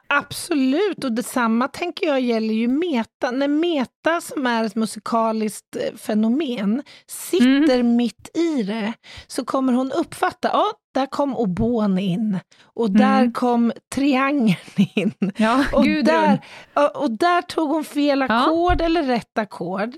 Absolut, 0.08 1.04
och 1.04 1.12
detsamma 1.12 1.68
tänker 1.68 2.08
jag 2.08 2.22
gäller 2.22 2.54
ju 2.54 2.68
meta. 2.68 3.32
När 3.32 3.48
meta, 3.48 4.22
som 4.22 4.46
är 4.48 4.64
ett 4.64 4.76
musikaliskt 4.76 5.76
eh, 5.76 5.96
fenomen, 5.98 6.84
sitter 7.08 7.84
mitt 7.84 8.38
i 8.38 8.64
det, 8.64 8.94
så 9.28 9.46
kommer 9.46 9.74
hon 9.74 9.92
uppfatta, 9.92 10.48
ja, 10.54 10.66
där 10.94 11.06
kom 11.06 11.38
obon 11.38 12.00
in, 12.00 12.40
och 12.64 12.92
där 12.92 13.20
Mm. 13.20 13.34
kom 13.34 13.72
triangeln 13.96 14.58
in. 14.96 15.12
Ja, 15.38 15.66
Och 15.74 15.84
där, 15.86 16.46
ja, 16.74 16.88
och 16.90 17.12
där 17.12 17.42
tog 17.42 17.70
hon 17.70 17.84
fel 17.84 18.20
Ja. 18.20 18.26
ackord 18.44 18.82
eller 18.82 19.04
rätt 19.04 19.38
ackord. 19.38 19.92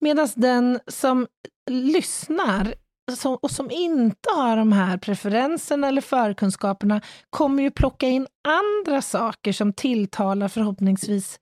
Medan 0.00 0.28
den 0.36 0.80
som 0.86 1.26
lyssnar 1.70 2.74
som, 3.16 3.34
och 3.42 3.50
som 3.50 3.70
inte 3.70 4.30
har 4.36 4.56
de 4.56 4.72
här 4.72 4.98
preferenserna 4.98 5.88
eller 5.88 6.00
förkunskaperna 6.00 7.00
kommer 7.30 7.62
ju 7.62 7.70
plocka 7.70 8.08
in 8.08 8.26
andra 8.48 9.02
saker 9.02 9.52
som 9.52 9.72
tilltalar 9.72 10.48
förhoppningsvis 10.48 11.38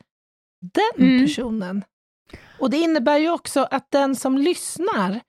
den 0.61 1.07
Mm. 1.07 1.26
personen. 1.26 1.85
Och 2.61 2.70
det 2.70 2.76
innebär 2.76 3.18
ju 3.18 3.31
också 3.31 3.68
att 3.70 3.90
den 3.90 4.16
som 4.16 4.38
lyssnar 4.38 5.20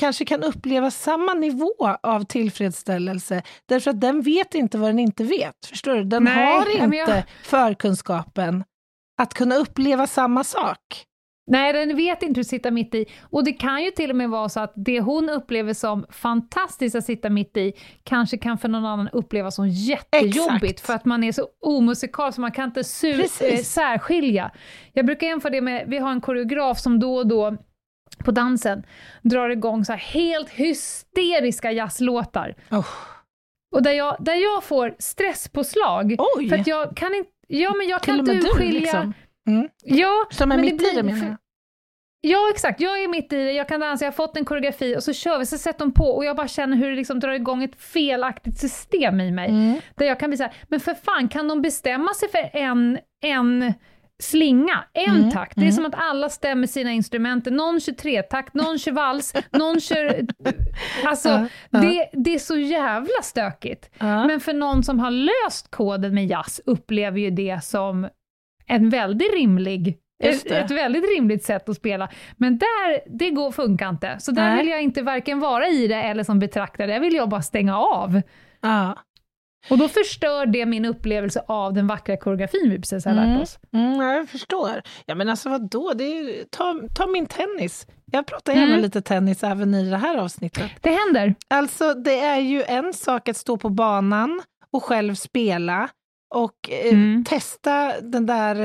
kanske 0.00 0.24
kan 0.24 0.42
uppleva 0.42 0.90
samma 0.90 1.34
nivå 1.34 1.96
av 2.02 2.24
tillfredsställelse 2.24 3.42
därför 3.68 3.90
att 3.90 4.00
den 4.00 4.22
vet 4.22 4.54
inte 4.54 4.78
vad 4.78 4.88
den 4.88 4.98
inte 4.98 5.24
vet. 5.24 5.66
Förstår 5.66 5.94
du? 5.94 6.04
Den 6.04 6.24
Nej, 6.24 6.56
har 6.58 6.84
inte 6.84 6.96
jag- 6.96 7.22
förkunskapen 7.42 8.64
att 9.22 9.34
kunna 9.34 9.54
uppleva 9.56 10.06
samma 10.06 10.44
sak. 10.44 11.04
Nej, 11.48 11.72
den 11.72 11.96
vet 11.96 12.22
inte 12.22 12.38
hur 12.38 12.40
att 12.42 12.46
sitta 12.46 12.70
mitt 12.70 12.94
i. 12.94 13.06
Och 13.30 13.44
det 13.44 13.52
kan 13.52 13.84
ju 13.84 13.90
till 13.90 14.10
och 14.10 14.16
med 14.16 14.30
vara 14.30 14.48
så 14.48 14.60
att 14.60 14.72
det 14.76 15.00
hon 15.00 15.28
upplever 15.30 15.72
som 15.74 16.06
fantastiskt 16.10 16.96
att 16.96 17.04
sitta 17.04 17.30
mitt 17.30 17.56
i, 17.56 17.72
kanske 18.04 18.38
kan 18.38 18.58
för 18.58 18.68
någon 18.68 18.84
annan 18.86 19.08
upplevas 19.12 19.54
som 19.54 19.68
jättejobbigt, 19.68 20.64
Exakt. 20.64 20.80
för 20.86 20.94
att 20.94 21.04
man 21.04 21.24
är 21.24 21.32
så 21.32 21.46
omusikal 21.60 22.32
så 22.32 22.40
man 22.40 22.52
kan 22.52 22.64
inte 22.64 22.80
su- 22.82 23.16
Precis. 23.16 23.42
eh, 23.42 23.58
särskilja. 23.58 24.50
Jag 24.92 25.06
brukar 25.06 25.26
jämföra 25.26 25.50
det 25.50 25.60
med, 25.60 25.84
vi 25.88 25.98
har 25.98 26.10
en 26.10 26.20
koreograf 26.20 26.78
som 26.78 27.00
då 27.00 27.16
och 27.16 27.26
då 27.26 27.56
på 28.24 28.30
dansen 28.30 28.82
drar 29.22 29.50
igång 29.50 29.84
så 29.84 29.92
här 29.92 29.98
helt 29.98 30.50
hysteriska 30.50 31.72
jazzlåtar. 31.72 32.54
Oh. 32.70 32.86
Och 33.74 33.82
där 33.82 33.92
jag, 33.92 34.16
där 34.20 34.34
jag 34.34 34.64
får 34.64 34.94
stresspåslag, 34.98 36.16
Oj! 36.36 36.48
för 36.48 36.56
att 36.58 36.66
jag 36.66 36.96
kan 36.96 37.14
inte, 37.14 37.30
ja 37.48 37.74
men 37.74 37.88
jag 37.88 38.02
Till 38.02 38.12
kan 38.12 38.20
inte 38.20 38.32
urskilja 38.48 38.80
liksom. 38.80 39.12
Mm. 39.46 39.68
Ja, 39.84 40.26
Som 40.30 40.52
är 40.52 40.56
men 40.56 40.66
det 40.66 40.72
mitt 40.72 40.82
i 40.82 40.84
det 40.96 41.02
blir- 41.02 41.12
menar 41.14 41.26
jag. 41.26 41.36
Ja, 42.20 42.38
exakt. 42.54 42.80
Jag 42.80 43.02
är 43.04 43.08
mitt 43.08 43.32
i 43.32 43.36
det, 43.36 43.52
jag 43.52 43.68
kan 43.68 43.80
dansa, 43.80 44.04
jag 44.04 44.12
har 44.12 44.16
fått 44.16 44.36
en 44.36 44.44
koreografi 44.44 44.96
och 44.96 45.02
så 45.02 45.12
kör 45.12 45.38
vi, 45.38 45.46
så 45.46 45.58
sätter 45.58 45.78
de 45.78 45.92
på 45.92 46.04
och 46.04 46.24
jag 46.24 46.36
bara 46.36 46.48
känner 46.48 46.76
hur 46.76 46.90
det 46.90 46.96
liksom 46.96 47.20
drar 47.20 47.32
igång 47.32 47.62
ett 47.64 47.82
felaktigt 47.82 48.58
system 48.58 49.20
i 49.20 49.30
mig. 49.30 49.48
Mm. 49.48 49.80
Där 49.94 50.06
jag 50.06 50.20
kan 50.20 50.30
bli 50.30 50.36
så 50.36 50.42
här, 50.42 50.52
men 50.68 50.80
för 50.80 50.94
fan, 50.94 51.28
kan 51.28 51.48
de 51.48 51.62
bestämma 51.62 52.14
sig 52.14 52.28
för 52.30 52.50
en, 52.52 52.98
en 53.24 53.72
slinga, 54.22 54.84
en 54.92 55.16
Mm, 55.16 55.30
takt? 55.30 55.54
Det 55.56 55.60
är 55.60 55.62
mm. 55.62 55.72
som 55.72 55.86
att 55.86 55.94
alla 55.96 56.28
stämmer 56.28 56.66
sina 56.66 56.92
instrument. 56.92 57.46
Någon 57.46 57.80
kör 57.80 57.92
tretakt, 57.92 58.54
någon 58.54 58.78
kör 58.78 58.92
vals, 58.92 59.34
någon 59.52 59.80
kör... 59.80 60.20
Alltså, 61.04 61.28
Ja, 61.28 61.48
ja. 61.70 61.78
Det, 61.78 62.10
det 62.12 62.34
är 62.34 62.38
så 62.38 62.56
jävla 62.56 63.22
stökigt. 63.22 63.90
Ja. 63.98 64.26
Men 64.26 64.40
för 64.40 64.52
någon 64.52 64.82
som 64.82 64.98
har 65.00 65.10
löst 65.10 65.70
koden 65.70 66.14
med 66.14 66.26
jazz 66.26 66.60
upplever 66.66 67.18
ju 67.20 67.30
det 67.30 67.64
som 67.64 68.08
en 68.66 68.90
väldigt 68.90 69.34
rimlig 69.34 69.98
ett, 70.24 70.46
ett 70.46 70.70
väldigt 70.70 71.04
rimligt 71.16 71.44
sätt 71.44 71.68
att 71.68 71.76
spela. 71.76 72.08
Men 72.36 72.58
där, 72.58 73.18
det 73.18 73.30
går, 73.30 73.50
funkar 73.50 73.88
inte. 73.88 74.16
Så 74.18 74.30
där 74.30 74.48
Nej. 74.48 74.56
vill 74.58 74.68
jag 74.68 74.82
inte 74.82 75.02
varken 75.02 75.40
vara 75.40 75.68
i 75.68 75.86
det 75.86 75.94
eller 76.02 76.24
som 76.24 76.38
betraktare. 76.38 76.86
Där 76.86 77.00
vill 77.00 77.14
jag 77.14 77.28
bara 77.28 77.42
stänga 77.42 77.78
av. 77.78 78.20
Ja. 78.60 78.96
Och 79.70 79.78
då 79.78 79.88
förstör 79.88 80.46
det 80.46 80.66
min 80.66 80.84
upplevelse 80.84 81.42
av 81.48 81.72
den 81.72 81.86
vackra 81.86 82.16
koreografin 82.16 82.70
vi 82.70 82.78
precis 82.78 83.04
har 83.04 83.12
lärt 83.14 83.24
Mm. 83.26 83.40
oss. 83.40 83.58
Mm, 83.72 83.92
ja, 84.00 84.12
jag 84.14 84.28
förstår. 84.28 84.82
Ja, 85.06 85.14
men 85.14 85.28
alltså 85.28 85.48
vadå? 85.48 85.92
Det 85.94 86.04
är, 86.04 86.44
ta, 86.50 86.80
ta 86.94 87.06
min 87.06 87.26
tennis. 87.26 87.86
Jag 88.12 88.26
pratar 88.26 88.52
gärna 88.52 88.66
Mm. 88.68 88.80
lite 88.80 89.02
tennis 89.02 89.44
även 89.44 89.74
i 89.74 89.90
det 89.90 89.96
här 89.96 90.16
avsnittet. 90.18 90.70
Det 90.80 90.90
händer. 90.90 91.34
Alltså, 91.48 91.94
det 91.94 92.18
är 92.20 92.38
ju 92.40 92.62
en 92.62 92.92
sak 92.92 93.28
att 93.28 93.36
stå 93.36 93.56
på 93.56 93.68
banan 93.68 94.42
och 94.72 94.84
själv 94.84 95.14
spela 95.14 95.88
och 96.34 96.70
eh, 96.70 96.92
Mm. 96.92 97.24
testa 97.24 98.00
den 98.00 98.26
där, 98.26 98.56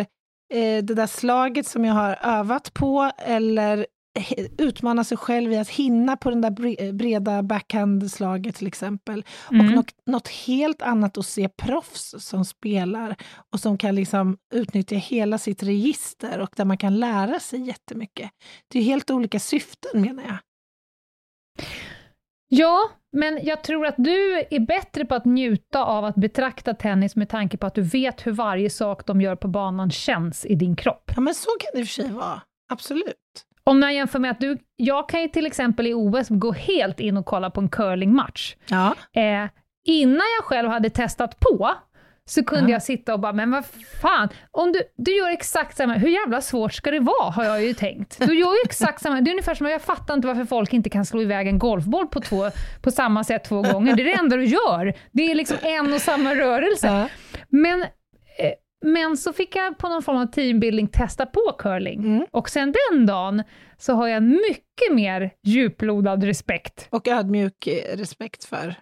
eh, 0.54 0.84
det 0.84 0.94
där 0.96 1.08
slaget 1.08 1.68
som 1.68 1.86
jag 1.86 1.94
har 1.94 2.18
övat 2.24 2.74
på 2.74 3.12
eller 3.18 3.86
utmana 4.58 5.04
sig 5.04 5.18
själv 5.18 5.54
i 5.54 5.58
att 5.58 5.70
hinna 5.70 6.18
på 6.18 6.30
den 6.30 6.42
där 6.42 6.50
bre- 6.50 6.92
breda 6.92 7.44
backhandslaget 7.44 8.56
till 8.56 8.68
exempel. 8.68 9.26
Mm. 9.52 9.66
Och 9.68 9.76
något, 9.76 9.94
något 10.06 10.28
helt 10.28 10.82
annat 10.82 11.18
att 11.18 11.26
se 11.26 11.50
proffs 11.50 12.16
som 12.20 12.46
spelar 12.46 13.16
och 13.54 13.60
som 13.60 13.78
kan 13.78 13.96
liksom 13.96 14.38
utnyttja 14.54 14.96
hela 14.96 15.38
sitt 15.38 15.64
register 15.64 16.40
och 16.40 16.50
där 16.56 16.66
man 16.66 16.78
kan 16.78 17.00
lära 17.00 17.40
sig 17.40 17.62
jättemycket. 17.62 18.32
Det 18.68 18.80
är 18.80 18.84
helt 18.84 19.12
olika 19.12 19.40
syften 19.40 20.02
menar 20.02 20.24
jag. 20.24 20.38
Ja, 22.48 22.90
men 23.12 23.40
jag 23.44 23.64
tror 23.64 23.86
att 23.86 23.96
du 23.98 24.46
är 24.50 24.60
bättre 24.60 25.06
på 25.06 25.16
att 25.16 25.26
njuta 25.26 25.86
av 25.86 26.06
att 26.06 26.16
betrakta 26.16 26.74
tennis 26.74 27.16
med 27.16 27.30
tanke 27.30 27.58
på 27.58 27.66
att 27.66 27.76
du 27.76 27.82
vet 27.82 28.28
hur 28.28 28.32
varje 28.32 28.70
sak 28.70 29.06
de 29.06 29.22
gör 29.22 29.36
på 29.36 29.48
banan 29.48 29.92
känns 29.92 30.46
i 30.46 30.56
din 30.56 30.76
kropp. 30.76 31.12
Ja 31.16 31.22
men 31.22 31.34
så 31.34 31.50
kan 31.60 31.70
det 31.74 31.80
i 31.80 31.84
och 31.84 31.88
för 31.88 31.94
sig 31.94 32.12
vara, 32.12 32.42
absolut. 32.70 33.46
Om 33.64 33.80
man 33.80 33.96
jämför 33.96 34.20
med 34.20 34.32
att 34.32 34.40
du, 34.40 34.58
jag 34.76 35.10
kan 35.10 35.22
ju 35.22 35.28
till 35.28 35.46
exempel 35.46 35.88
i 35.88 35.94
OS 35.94 36.28
gå 36.30 36.52
helt 36.52 37.00
in 37.00 37.18
och 37.18 37.26
kolla 37.26 37.50
på 37.50 37.62
en 37.62 37.70
curlingmatch. 37.70 38.56
Ja. 38.70 38.96
Eh, 39.14 39.50
innan 39.86 40.26
jag 40.38 40.44
själv 40.44 40.70
hade 40.70 40.90
testat 40.90 41.40
på, 41.40 41.72
så 42.30 42.44
kunde 42.44 42.70
Ja. 42.72 42.76
jag 42.76 42.84
sitta 42.84 43.14
och 43.14 43.20
bara, 43.20 43.34
men 43.34 43.52
vad 43.52 43.66
fan, 44.02 44.30
om 44.52 44.72
du, 44.72 44.82
du 44.98 45.18
gör 45.18 45.30
exakt 45.30 45.78
samma, 45.78 45.94
hur 45.94 46.10
jävla 46.10 46.42
svårt 46.42 46.74
ska 46.74 46.92
det 46.92 47.00
vara, 47.00 47.30
har 47.32 47.44
jag 47.44 47.64
ju 47.64 47.74
tänkt. 47.74 48.20
Du 48.20 48.40
gör 48.40 48.52
ju 48.52 48.60
exakt 48.66 49.02
samma, 49.02 49.22
det 49.22 49.30
är 49.30 49.32
ungefär 49.34 49.56
som, 49.56 49.68
jag 49.68 49.82
fattar 49.82 50.14
inte 50.14 50.28
varför 50.28 50.46
folk 50.46 50.74
inte 50.74 50.90
kan 50.90 51.06
slå 51.06 51.22
iväg 51.22 51.48
en 51.48 51.60
golfboll 51.60 52.08
på, 52.08 52.20
två, 52.22 52.50
på 52.82 52.92
samma 52.92 53.24
sätt 53.24 53.44
två 53.44 53.62
gånger. 53.62 53.96
Det 53.96 54.02
är 54.02 54.06
det 54.06 54.14
enda 54.14 54.36
du 54.38 54.46
gör. 54.46 54.94
Det 55.12 55.32
är 55.32 55.36
liksom 55.36 55.58
en 55.62 55.94
och 55.94 56.02
samma 56.02 56.36
rörelse. 56.36 56.88
Ja. 56.88 57.08
Men, 57.50 57.82
eh, 57.82 57.88
men 58.86 59.18
så 59.18 59.34
fick 59.34 59.56
jag 59.56 59.78
på 59.78 59.90
någon 59.90 60.04
form 60.04 60.18
av 60.18 60.26
teambuilding 60.26 60.88
testa 60.88 61.26
på 61.26 61.56
curling. 61.60 62.00
Mm. 62.00 62.26
Och 62.32 62.50
sen 62.50 62.74
den 62.92 63.06
dagen 63.06 63.44
så 63.78 63.94
har 63.94 64.08
jag 64.08 64.24
mycket 64.24 64.92
mer 64.96 65.32
djuplodad 65.44 66.24
respekt. 66.24 66.88
Och 66.90 67.08
ödmjuk 67.08 67.68
eh, 67.68 67.98
respekt 67.98 68.44
för 68.44 68.76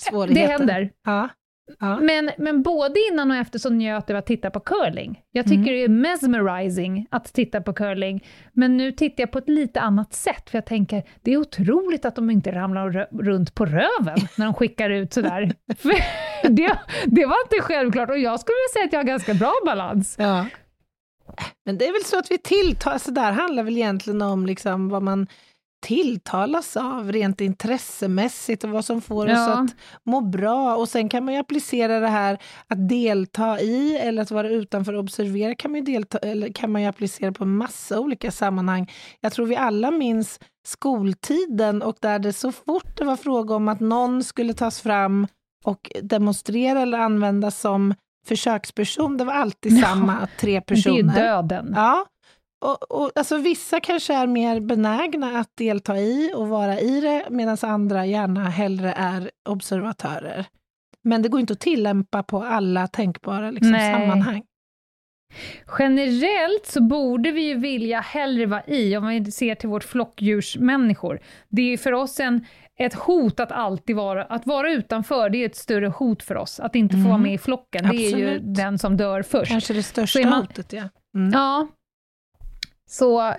svårigheten. 0.00 0.46
Det 0.46 0.52
händer. 0.52 0.90
Ja. 1.06 1.28
Ja. 1.78 1.96
Men, 2.00 2.30
men 2.38 2.62
både 2.62 2.94
innan 3.12 3.30
och 3.30 3.36
efter 3.36 3.58
så 3.58 3.70
njöt 3.70 4.04
jag 4.08 4.16
av 4.16 4.18
att 4.18 4.26
titta 4.26 4.50
på 4.50 4.60
curling. 4.60 5.20
Jag 5.32 5.44
tycker 5.44 5.56
Mm. 5.60 5.64
det 5.74 5.84
är 5.84 5.88
mesmerizing 5.88 7.06
att 7.10 7.32
titta 7.32 7.60
på 7.60 7.72
curling, 7.72 8.24
men 8.52 8.76
nu 8.76 8.92
tittar 8.92 9.22
jag 9.22 9.30
på 9.32 9.38
ett 9.38 9.48
lite 9.48 9.80
annat 9.80 10.12
sätt, 10.14 10.50
för 10.50 10.56
jag 10.58 10.66
tänker, 10.66 11.02
det 11.22 11.32
är 11.32 11.36
otroligt 11.36 12.04
att 12.04 12.14
de 12.16 12.30
inte 12.30 12.52
ramlar 12.52 12.90
runt 13.22 13.54
på 13.54 13.64
röven 13.64 14.18
när 14.36 14.44
de 14.44 14.54
skickar 14.54 14.90
ut 14.90 15.12
sådär. 15.12 15.52
Det, 16.42 16.78
det 17.06 17.26
var 17.26 17.36
inte 17.44 17.60
självklart, 17.60 18.10
och 18.10 18.18
jag 18.18 18.40
skulle 18.40 18.54
vilja 18.54 18.72
säga 18.72 18.84
att 18.84 18.92
jag 18.92 18.98
har 19.00 19.04
ganska 19.04 19.34
bra 19.34 19.52
balans. 19.66 20.16
Ja. 20.18 20.46
Men 21.64 21.78
det 21.78 21.86
är 21.86 21.92
väl 21.92 22.04
så 22.04 22.18
att 22.18 22.30
vi 22.30 22.38
tilltar, 22.38 22.90
alltså 22.90 23.10
där 23.10 23.32
handlar 23.32 23.62
väl 23.62 23.76
egentligen 23.76 24.22
om 24.22 24.46
liksom 24.46 24.88
vad 24.88 25.02
man 25.02 25.26
tilltalas 25.80 26.76
av 26.76 27.12
rent 27.12 27.40
intressemässigt 27.40 28.64
och 28.64 28.70
vad 28.70 28.84
som 28.84 29.00
får 29.00 29.24
oss 29.26 29.32
Ja. 29.32 29.52
att 29.62 29.70
må 30.06 30.20
bra. 30.20 30.76
Och 30.76 30.88
sen 30.88 31.08
kan 31.08 31.24
man 31.24 31.34
ju 31.34 31.40
applicera 31.40 32.00
det 32.00 32.08
här 32.08 32.38
att 32.66 32.88
delta 32.88 33.60
i 33.60 33.96
eller 33.96 34.22
att 34.22 34.30
vara 34.30 34.48
utanför 34.48 34.92
och 34.92 35.00
observera 35.00 35.54
kan 35.54 35.70
man 35.70 35.80
ju, 35.80 35.92
delta, 35.92 36.18
eller 36.18 36.52
kan 36.52 36.72
man 36.72 36.82
ju 36.82 36.88
applicera 36.88 37.32
på 37.32 37.44
en 37.44 37.56
massa 37.56 38.00
olika 38.00 38.30
sammanhang. 38.30 38.90
Jag 39.20 39.32
tror 39.32 39.46
vi 39.46 39.56
alla 39.56 39.90
minns 39.90 40.40
skoltiden 40.66 41.82
och 41.82 41.96
där 42.00 42.18
det 42.18 42.32
så 42.32 42.52
fort 42.52 42.96
det 42.98 43.04
var 43.04 43.16
fråga 43.16 43.54
om 43.54 43.68
att 43.68 43.80
någon 43.80 44.24
skulle 44.24 44.54
tas 44.54 44.80
fram 44.80 45.26
och 45.64 45.90
demonstrera 46.02 46.80
eller 46.80 46.98
användas 46.98 47.60
som 47.60 47.94
försöksperson, 48.26 49.16
det 49.16 49.24
var 49.24 49.32
alltid 49.32 49.72
Ja, 49.72 49.82
samma 49.86 50.28
tre 50.40 50.50
Det 50.52 50.56
är 50.56 50.60
personer. 50.60 50.96
ju 50.96 51.02
döden. 51.22 51.72
Ja. 51.76 52.06
Och, 52.60 52.92
och, 53.02 53.10
alltså, 53.14 53.36
vissa 53.38 53.80
kanske 53.80 54.14
är 54.14 54.26
mer 54.26 54.60
benägna 54.60 55.38
att 55.40 55.50
delta 55.56 55.98
i 55.98 56.32
och 56.36 56.48
vara 56.48 56.80
i 56.80 57.00
det, 57.00 57.26
medan 57.30 57.56
andra 57.62 58.06
gärna 58.06 58.48
hellre 58.48 58.92
är 58.96 59.30
observatörer. 59.48 60.46
Men 61.02 61.22
det 61.22 61.28
går 61.28 61.40
inte 61.40 61.52
att 61.52 61.60
tillämpa 61.60 62.22
på 62.22 62.42
alla 62.42 62.86
tänkbara 62.86 63.50
liksom, 63.50 63.72
sammanhang. 63.72 64.42
Generellt 65.78 66.66
så 66.66 66.82
borde 66.82 67.30
vi 67.32 67.40
ju 67.42 67.54
vilja 67.54 68.00
hellre 68.00 68.46
vara 68.46 68.64
i, 68.66 68.96
om 68.96 69.06
vi 69.08 69.30
ser 69.32 69.54
till 69.54 69.68
vårt 69.68 69.84
flockdjursmänniskor. 69.84 71.20
Det 71.48 71.62
är 71.72 71.76
för 71.76 71.92
oss 71.92 72.20
en, 72.20 72.44
ett 72.78 72.94
hot 72.94 73.40
att 73.40 73.52
alltid 73.52 73.96
vara, 73.96 74.24
att 74.24 74.46
vara 74.46 74.70
utanför, 74.72 75.30
det 75.30 75.38
är 75.38 75.46
ett 75.46 75.56
större 75.56 75.86
hot 75.88 76.22
för 76.22 76.36
oss. 76.36 76.60
Att 76.60 76.74
inte 76.76 76.94
få 76.94 77.02
vara 77.02 77.08
Mm. 77.14 77.22
med 77.22 77.34
i 77.34 77.38
flocken, 77.38 77.88
det 77.90 77.96
är 77.96 78.18
ju 78.18 78.26
Absolut. 78.34 78.54
den 78.56 78.78
som 78.78 78.96
dör 78.96 79.22
först. 79.22 79.50
Kanske 79.50 79.74
det 79.74 79.82
största 79.82 80.20
man- 80.30 80.40
hotet, 80.40 80.72
ja. 80.72 80.88
Mm. 81.14 81.30
Ja. 81.32 81.68
Så, 82.90 83.34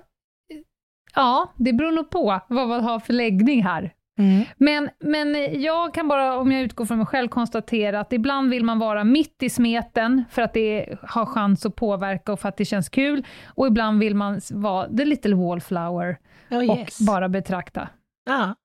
ja, 1.16 1.54
det 1.56 1.74
beror 1.74 1.92
nog 1.92 2.10
på 2.10 2.42
vad 2.48 2.68
man 2.68 2.84
har 2.84 3.00
för 3.00 3.14
läggning 3.14 3.64
här. 3.64 3.94
Mm. 4.20 4.46
Men, 4.58 4.90
men 5.00 5.62
jag 5.62 5.94
kan 5.94 6.08
bara, 6.08 6.38
om 6.38 6.52
jag 6.52 6.62
utgår 6.62 6.86
från 6.86 6.98
mig 6.98 7.08
själv, 7.08 7.28
konstatera 7.28 8.00
att 8.00 8.14
ibland 8.14 8.50
vill 8.50 8.64
man 8.64 8.80
vara 8.80 9.04
mitt 9.04 9.44
i 9.44 9.50
smeten 9.50 10.24
för 10.30 10.42
att 10.42 10.54
det 10.54 10.98
har 11.02 11.26
chans 11.26 11.66
att 11.66 11.76
påverka 11.76 12.34
och 12.34 12.40
för 12.40 12.50
att 12.50 12.58
det 12.58 12.66
känns 12.66 12.90
kul. 12.90 13.26
Och 13.46 13.68
ibland 13.68 14.00
vill 14.00 14.16
man 14.16 14.42
vara 14.52 14.88
the 14.88 15.06
little 15.06 15.36
wallflower 15.36 16.18
Oh, 16.50 16.58
och 16.58 16.78
yes. 16.78 17.00
bara 17.00 17.30
betrakta. 17.30 17.90
Ja. 18.26 18.56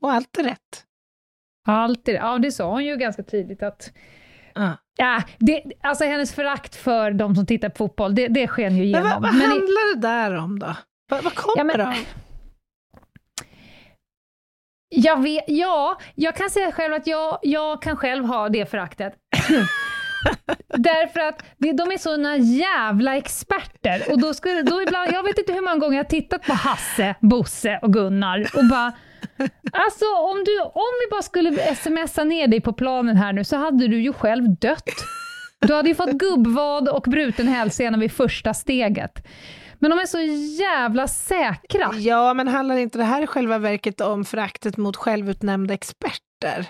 Och 0.00 0.12
allt 0.12 0.38
är 0.38 0.44
rätt. 0.44 0.86
Allt 1.66 2.04
det, 2.04 2.12
ja, 2.12 2.38
det 2.38 2.52
sa 2.52 2.70
hon 2.70 2.84
ju 2.84 2.96
ganska 2.96 3.22
tydligt 3.22 3.62
att 3.62 3.92
Ja. 4.54 4.76
Ja, 4.96 5.22
det, 5.38 5.62
alltså 5.80 6.04
hennes 6.04 6.34
förakt 6.34 6.76
för 6.76 7.10
de 7.10 7.34
som 7.34 7.46
tittar 7.46 7.68
på 7.68 7.76
fotboll, 7.76 8.14
det, 8.14 8.28
det 8.28 8.48
sken 8.48 8.76
ju 8.76 8.78
Men 8.78 8.84
igenom. 8.84 9.10
vad, 9.10 9.22
vad 9.22 9.34
Men 9.34 9.40
i- 9.42 9.48
handlar 9.48 9.94
det 9.94 10.00
där 10.00 10.34
om 10.34 10.58
då? 10.58 10.76
Vad, 11.10 11.24
vad 11.24 11.34
kommer 11.34 11.58
Ja, 11.60 11.64
men- 11.64 11.78
det 11.78 11.86
av? 11.86 11.94
Jag 14.94 15.22
vet, 15.22 15.44
ja, 15.46 15.98
jag 16.14 16.36
kan 16.36 16.50
säga 16.50 16.72
själv 16.72 16.94
att 16.94 17.06
jag, 17.06 17.38
jag 17.42 17.82
kan 17.82 17.96
själv 17.96 18.24
ha 18.24 18.48
det 18.48 18.70
föraktet. 18.70 19.14
Därför 20.76 21.20
att 21.20 21.42
de 21.58 21.92
är 21.92 21.98
såna 21.98 22.36
jävla 22.36 23.16
experter. 23.16 24.02
Och 24.12 24.20
då 24.20 24.34
skulle, 24.34 24.62
då 24.62 24.82
ibland, 24.82 25.12
jag 25.12 25.22
vet 25.22 25.38
inte 25.38 25.52
hur 25.52 25.60
många 25.60 25.76
gånger 25.76 25.96
jag 25.96 26.04
har 26.04 26.08
tittat 26.10 26.42
på 26.46 26.52
Hasse, 26.52 27.14
Bosse 27.20 27.78
och 27.82 27.92
Gunnar 27.92 28.46
och 28.56 28.64
bara 28.70 28.92
Alltså 29.72 30.04
om, 30.04 30.44
du, 30.44 30.60
om 30.60 30.92
vi 31.04 31.10
bara 31.10 31.22
skulle 31.22 31.74
smsa 31.74 32.24
ner 32.24 32.46
dig 32.46 32.60
på 32.60 32.72
planen 32.72 33.16
här 33.16 33.32
nu 33.32 33.44
så 33.44 33.56
hade 33.56 33.88
du 33.88 34.02
ju 34.02 34.12
själv 34.12 34.56
dött. 34.56 34.90
Du 35.60 35.74
hade 35.74 35.88
ju 35.88 35.94
fått 35.94 36.12
gubbvad 36.12 36.88
och 36.88 37.02
bruten 37.02 37.48
hälsena 37.48 37.98
vid 37.98 38.12
första 38.12 38.54
steget. 38.54 39.26
Men 39.78 39.90
de 39.90 39.98
är 39.98 40.06
så 40.06 40.20
jävla 40.62 41.08
säkra. 41.08 41.90
Ja, 41.94 42.34
men 42.34 42.48
handlar 42.48 42.76
inte 42.76 42.98
det 42.98 43.04
här 43.04 43.22
i 43.22 43.26
själva 43.26 43.58
verket 43.58 44.00
om 44.00 44.24
föraktet 44.24 44.76
mot 44.76 44.96
självutnämnda 44.96 45.74
experter? 45.74 46.66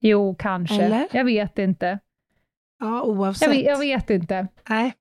Jo, 0.00 0.36
kanske. 0.38 0.82
Eller? 0.82 1.08
Jag 1.12 1.24
vet 1.24 1.58
inte. 1.58 1.98
Ja, 2.78 3.02
oavsett. 3.02 3.48
Jag 3.48 3.54
vet, 3.54 3.66
jag 3.66 3.78
vet 3.78 4.10
inte. 4.10 4.48
Nej. 4.68 4.94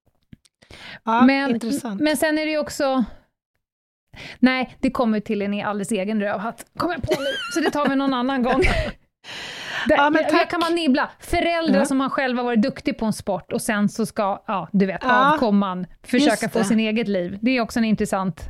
Ja, 1.03 1.21
men, 1.21 1.49
intressant. 1.49 2.01
men 2.01 2.17
sen 2.17 2.37
är 2.37 2.45
det 2.45 2.51
ju 2.51 2.57
också... 2.57 3.03
Nej, 4.39 4.75
det 4.79 4.91
kommer 4.91 5.19
till 5.19 5.41
en 5.41 5.65
alldeles 5.65 5.91
egen 5.91 6.21
rövhatt, 6.21 6.65
kommer 6.77 6.93
jag 6.93 7.03
på 7.03 7.21
nu. 7.21 7.27
Så 7.53 7.59
det 7.59 7.71
tar 7.71 7.89
vi 7.89 7.95
någon 7.95 8.13
annan 8.13 8.43
gång. 8.43 8.61
Det, 9.87 9.95
Ja, 9.95 10.09
men 10.09 10.23
tack. 10.29 10.49
kan 10.49 10.59
man 10.59 10.75
nibbla. 10.75 11.09
Föräldrar 11.19 11.79
Ja. 11.79 11.85
som 11.85 11.99
har 11.99 12.09
själva 12.09 12.43
varit 12.43 12.61
duktig 12.61 12.97
på 12.97 13.05
en 13.05 13.13
sport 13.13 13.51
och 13.53 13.61
sen 13.61 13.89
så 13.89 14.05
ska, 14.05 14.43
ja, 14.47 14.69
du 14.71 14.85
vet, 14.85 14.99
Ja, 15.03 15.33
avkomman 15.33 15.85
försöka 16.03 16.49
få 16.49 16.63
sin 16.63 16.79
eget 16.79 17.07
liv. 17.07 17.37
Det 17.41 17.57
är 17.57 17.61
också 17.61 17.79
en 17.79 17.85
intressant 17.85 18.41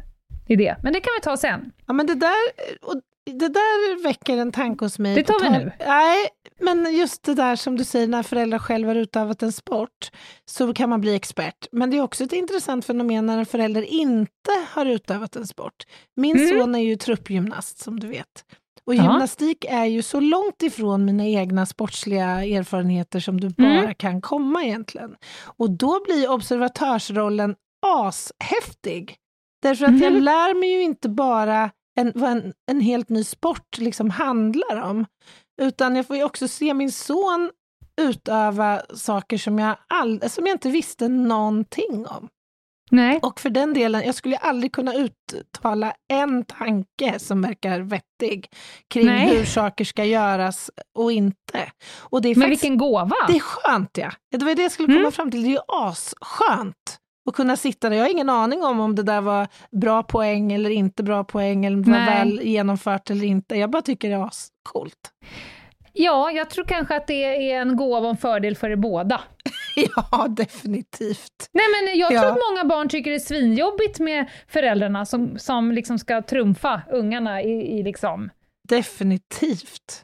idé. 0.47 0.75
Men 0.83 0.93
det 0.93 0.99
kan 0.99 1.11
vi 1.17 1.21
ta 1.23 1.37
sen. 1.37 1.71
Ja, 1.87 1.93
men 1.93 2.05
det 2.07 2.15
där, 2.15 2.33
och 2.81 2.93
det 3.25 3.47
där 3.47 4.03
väcker 4.03 4.37
en 4.37 4.51
tanke 4.51 4.85
hos 4.85 4.99
mig. 4.99 5.15
Det 5.15 5.23
tar 5.23 5.39
vi 5.43 5.49
nu. 5.49 5.71
Nej, 5.87 6.27
men 6.61 6.95
just 6.95 7.23
det 7.23 7.33
där 7.33 7.55
som 7.55 7.77
du 7.77 7.83
säger, 7.83 8.07
när 8.07 8.23
föräldrar 8.23 8.59
själva 8.59 8.89
har 8.89 8.95
utövat 8.95 9.43
en 9.43 9.51
sport, 9.51 10.11
så 10.45 10.73
kan 10.73 10.89
man 10.89 11.01
bli 11.01 11.15
expert. 11.15 11.67
Men 11.71 11.89
det 11.89 11.97
är 11.97 12.01
också 12.01 12.23
ett 12.23 12.33
intressant 12.33 12.85
fenomen 12.85 13.25
när 13.25 13.37
en 13.37 13.45
förälder 13.45 13.81
inte 13.81 14.51
har 14.69 14.85
utövat 14.85 15.35
en 15.35 15.47
sport. 15.47 15.83
Min 16.15 16.35
Mm. 16.37 16.49
son 16.59 16.75
är 16.75 16.79
ju 16.79 16.95
truppgymnast, 16.95 17.79
som 17.79 17.99
du 17.99 18.07
vet. 18.07 18.45
Och 18.85 18.95
Ja. 18.95 19.01
gymnastik 19.03 19.65
är 19.69 19.85
ju 19.85 20.01
så 20.01 20.19
långt 20.19 20.61
ifrån 20.63 21.05
mina 21.05 21.25
egna 21.27 21.65
sportsliga 21.65 22.25
erfarenheter 22.45 23.19
som 23.19 23.39
du 23.41 23.49
bara 23.49 23.67
Mm. 23.81 23.95
kan 23.95 24.21
komma 24.21 24.63
egentligen. 24.63 25.15
Och 25.57 25.69
då 25.71 26.03
blir 26.03 26.29
observatörsrollen 26.31 27.55
ashäftig. 27.85 29.15
Därför 29.63 29.85
att 29.85 29.99
jag 30.01 30.13
Mhm. 30.13 30.23
lär 30.23 30.59
mig 30.59 30.69
ju 30.71 30.81
inte 30.81 31.09
bara 31.09 31.71
en, 31.99 32.11
vad 32.15 32.31
en, 32.31 32.53
en 32.71 32.81
helt 32.81 33.09
ny 33.09 33.23
sport 33.23 33.77
liksom 33.77 34.09
handlar 34.09 34.81
om, 34.81 35.05
utan 35.61 35.95
jag 35.95 36.07
får 36.07 36.15
ju 36.15 36.23
också 36.23 36.47
se 36.47 36.73
min 36.73 36.91
son 36.91 37.51
utöva 38.01 38.81
saker 38.95 39.37
som 39.37 39.59
jag, 39.59 39.75
all, 39.87 40.29
som 40.29 40.47
jag 40.47 40.55
inte 40.55 40.69
visste 40.69 41.07
någonting 41.07 42.07
om. 42.07 42.29
Nej. 42.91 43.19
Och 43.21 43.39
för 43.39 43.49
den 43.49 43.73
delen, 43.73 44.01
jag 44.05 44.15
skulle 44.15 44.37
aldrig 44.37 44.71
kunna 44.73 44.93
uttala 44.93 45.93
en 46.13 46.45
tanke 46.45 47.19
som 47.19 47.41
verkar 47.41 47.79
vettig 47.79 48.49
kring 48.89 49.05
Nej. 49.05 49.29
hur 49.37 49.45
saker 49.45 49.85
ska 49.85 50.05
göras 50.05 50.69
och 50.97 51.11
inte. 51.11 51.71
Och 51.99 52.21
det 52.21 52.29
är 52.29 52.35
Men 52.35 52.41
faktiskt, 52.41 52.63
vilken 52.63 52.77
gåva! 52.77 53.15
det 53.27 53.35
är 53.35 53.39
skönt 53.39 53.97
ja. 53.97 54.11
Det 54.31 54.45
var 54.45 54.55
det 54.55 54.61
jag 54.61 54.71
skulle 54.71 54.87
komma 54.87 54.99
Mm. 54.99 55.11
fram 55.11 55.31
till, 55.31 55.41
det 55.43 55.47
är 55.47 55.51
ju 55.51 55.59
asskönt 55.67 56.97
Och 57.25 57.35
kunna 57.35 57.55
sitta 57.55 57.89
där. 57.89 57.97
Jag 57.97 58.03
har 58.03 58.11
ingen 58.11 58.29
aning 58.29 58.63
om 58.63 58.79
om 58.79 58.95
det 58.95 59.03
där 59.03 59.21
var 59.21 59.47
bra 59.81 60.03
poäng 60.03 60.51
eller 60.53 60.69
inte 60.69 61.03
bra 61.03 61.23
poäng, 61.23 61.65
eller 61.65 61.77
var 61.77 61.91
Nej. 61.91 62.05
väl 62.19 62.41
genomfört 62.41 63.09
eller 63.09 63.25
inte. 63.25 63.55
Jag 63.55 63.69
bara 63.71 63.81
tycker 63.81 64.09
det 64.09 64.15
är 64.15 64.29
coolt. 64.63 65.11
Ja, 65.93 66.31
jag 66.31 66.49
tror 66.49 66.65
kanske 66.65 66.95
att 66.95 67.07
det 67.07 67.51
är 67.51 67.61
en 67.61 67.75
gåva 67.75 67.99
och 67.99 68.09
en 68.09 68.17
fördel 68.17 68.55
för 68.55 68.69
er 68.69 68.75
båda. 68.75 69.21
ja, 69.75 70.27
definitivt. 70.27 71.49
Nej, 71.51 71.65
men 71.81 71.99
jag 71.99 72.09
tror 72.09 72.23
Ja. 72.23 72.31
att 72.31 72.37
många 72.51 72.65
barn 72.65 72.89
tycker 72.89 73.11
det 73.11 73.17
är 73.17 73.19
svinjobbigt 73.19 73.99
med 73.99 74.29
föräldrarna 74.47 75.05
som, 75.05 75.39
som 75.39 75.71
liksom 75.71 75.99
ska 75.99 76.21
trumfa 76.21 76.81
ungarna 76.91 77.41
i, 77.41 77.79
i 77.79 77.83
liksom... 77.83 78.29
Definitivt. 78.69 80.03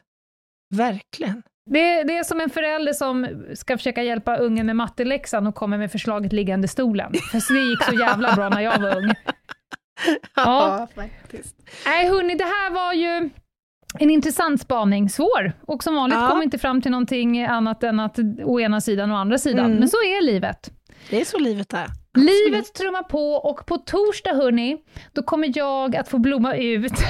Verkligen. 0.74 1.42
Det, 1.70 2.02
det 2.02 2.16
är 2.16 2.24
som 2.24 2.40
en 2.40 2.50
förälder 2.50 2.92
som 2.92 3.26
ska 3.54 3.76
försöka 3.76 4.02
hjälpa 4.02 4.36
ungen 4.36 4.66
med 4.66 4.76
matteläxan 4.76 5.46
och 5.46 5.54
kommer 5.54 5.78
med 5.78 5.92
förslaget 5.92 6.32
liggande 6.32 6.68
stolen. 6.68 7.12
För 7.32 7.54
det 7.54 7.70
gick 7.70 7.82
så 7.82 7.94
jävla 7.94 8.34
bra 8.34 8.48
när 8.48 8.60
jag 8.60 8.78
var 8.78 8.96
ung. 8.96 9.10
Ja. 10.36 10.88
faktiskt. 10.94 11.56
Nej, 11.86 12.08
hörni, 12.08 12.34
det 12.34 12.44
här 12.44 12.70
var 12.70 12.92
ju 12.92 13.30
en 13.98 14.10
intressant 14.10 14.60
spaning. 14.60 15.08
Svår. 15.10 15.52
Och 15.66 15.82
som 15.82 15.94
vanligt 15.94 16.18
Ja. 16.18 16.28
kom 16.28 16.38
vi 16.38 16.44
inte 16.44 16.58
fram 16.58 16.82
till 16.82 16.90
någonting 16.90 17.44
annat 17.44 17.82
än 17.82 18.00
att 18.00 18.18
å 18.44 18.60
ena 18.60 18.80
sidan 18.80 19.10
och 19.12 19.18
andra 19.18 19.38
sidan. 19.38 19.66
Mm. 19.66 19.78
Men 19.78 19.88
så 19.88 19.96
är 19.96 20.24
livet. 20.24 20.70
Det 21.10 21.20
är 21.20 21.24
så 21.24 21.38
livet 21.38 21.72
är. 21.72 21.86
Livet 22.14 22.74
trummar 22.74 23.02
på 23.02 23.32
och 23.32 23.66
på 23.66 23.76
torsdag, 23.78 24.34
hörni, 24.34 24.76
då 25.12 25.22
kommer 25.22 25.52
jag 25.58 25.96
att 25.96 26.08
få 26.08 26.18
blomma 26.18 26.54
ut. 26.56 26.92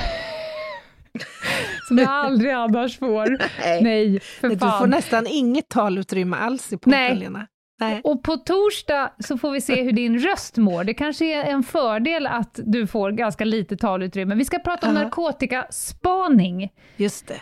Som 1.89 1.99
jag 1.99 2.09
aldrig 2.09 2.53
annars 2.53 2.99
får. 2.99 3.39
Nej. 3.61 3.83
Nej, 3.83 4.21
för 4.21 4.49
Du 4.49 4.59
får 4.59 4.67
fan. 4.69 4.91
nästan 4.91 5.27
inget 5.27 5.69
talutrymme 5.69 6.37
alls 6.37 6.73
i 6.73 6.77
podden, 6.79 7.01
Nej. 7.01 7.15
Lena. 7.17 7.47
Nej. 7.81 8.01
Och 8.05 8.23
på 8.23 8.37
torsdag 8.37 9.11
så 9.19 9.39
får 9.39 9.51
vi 9.51 9.61
se 9.61 9.83
hur 9.83 9.93
din 9.93 10.19
röst 10.19 10.57
mår. 10.57 10.85
Det 10.85 10.95
kanske 10.95 11.35
är 11.35 11.45
en 11.51 11.63
fördel 11.63 12.27
att 12.27 12.61
du 12.65 12.87
får 12.87 13.11
ganska 13.11 13.45
lite 13.45 13.77
talutrymme. 13.77 14.35
Vi 14.35 14.45
ska 14.45 14.59
prata 14.59 14.89
om 14.89 14.97
Ja. 14.97 15.03
narkotikaspaning. 15.03 16.69
Just 16.97 17.27
det. 17.29 17.41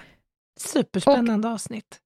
Superspännande 0.61 1.49
avsnitt. 1.49 1.99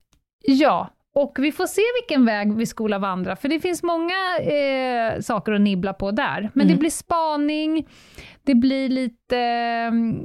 Ja, 0.42 0.88
och 1.14 1.37
vi 1.40 1.52
får 1.52 1.66
se 1.66 1.83
vilken 2.02 2.26
väg 2.26 2.52
vi 2.56 2.66
skola 2.66 2.98
vandra, 2.98 3.37
för 3.37 3.48
det 3.48 3.61
finns 3.61 3.83
många 3.83 4.38
eh, 4.38 5.20
saker 5.20 5.52
att 5.52 5.61
nibbla 5.61 5.92
på 5.92 6.11
där. 6.11 6.50
Men 6.54 6.66
Mm. 6.66 6.68
det 6.74 6.80
blir 6.80 6.90
spaning, 6.90 7.88
det 8.42 8.54
blir 8.54 8.88
lite... 8.88 9.37
mm, 9.37 10.16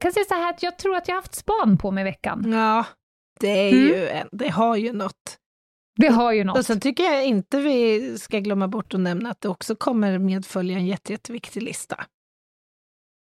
kan 0.00 0.12
säga 0.12 0.24
så 0.28 0.34
här 0.34 0.50
att 0.50 0.62
jag 0.62 0.78
tror 0.78 0.96
att 0.96 1.08
jag 1.08 1.14
har 1.14 1.22
haft 1.22 1.34
span 1.34 1.78
på 1.78 1.90
mig 1.90 2.00
i 2.00 2.04
veckan. 2.04 2.52
Ja, 2.52 2.84
det, 3.40 3.48
är 3.68 3.72
Mm. 3.72 3.84
ju 3.84 4.08
en, 4.08 4.28
det 4.32 4.48
har 4.48 4.76
ju 4.76 4.92
något. 4.92 5.38
Det 5.96 6.08
har 6.08 6.32
ju 6.32 6.44
något. 6.44 6.58
Och 6.58 6.64
sen 6.66 6.80
tycker 6.80 7.04
jag 7.04 7.24
inte 7.26 7.58
vi 7.60 8.18
ska 8.18 8.38
glömma 8.38 8.68
bort 8.68 8.94
att 8.94 9.00
nämna 9.00 9.30
att 9.30 9.40
det 9.40 9.48
också 9.48 9.76
kommer 9.76 10.18
medfölja 10.18 10.76
en 10.76 10.86
jätte, 10.86 11.12
jätteviktig 11.12 11.62
lista. 11.62 12.04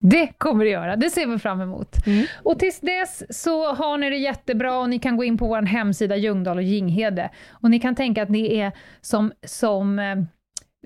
Det 0.04 0.28
kommer 0.38 0.66
det 0.66 0.72
göra, 0.72 0.96
det 0.96 1.10
ser 1.10 1.28
vi 1.28 1.40
fram 1.40 1.62
emot. 1.62 2.08
Mm. 2.08 2.26
Och 2.44 2.60
tills 2.60 2.80
dess 2.80 3.24
så 3.44 3.74
har 3.74 3.98
ni 3.98 4.10
det 4.10 4.16
jättebra 4.18 4.78
och 4.80 4.90
ni 4.90 5.00
kan 5.00 5.18
gå 5.18 5.24
in 5.24 5.38
på 5.38 5.48
vår 5.48 5.62
hemsida 5.62 6.16
Ljungdahl 6.18 6.58
och 6.58 6.64
Ginghede 6.64 7.30
och 7.50 7.70
ni 7.70 7.80
kan 7.80 7.96
tänka 7.96 8.24
att 8.24 8.30
ni 8.30 8.58
är 8.58 8.72
som, 9.02 9.32
som 9.46 10.00
eh, 10.00 10.16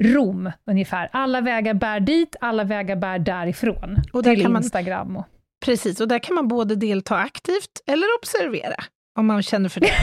Rom 0.01 0.51
ungefär. 0.69 1.09
Alla 1.13 1.41
vägar 1.41 1.73
bär 1.73 1.99
dit, 1.99 2.35
alla 2.41 2.63
vägar 2.63 2.95
bär 2.95 3.19
därifrån. 3.19 3.97
Och 4.13 4.23
där 4.23 4.33
till 4.35 4.43
kan 4.43 4.53
man- 4.53 4.63
Instagram. 4.63 5.17
Och... 5.17 5.25
Precis, 5.65 6.01
och 6.01 6.08
där 6.08 6.19
kan 6.19 6.36
man 6.36 6.47
både 6.47 6.75
delta 6.75 7.15
aktivt 7.17 7.82
eller 7.88 8.08
observera, 8.19 8.75
om 9.19 9.25
man 9.25 9.43
känner 9.43 9.69
för 9.69 9.82
det. 9.82 9.93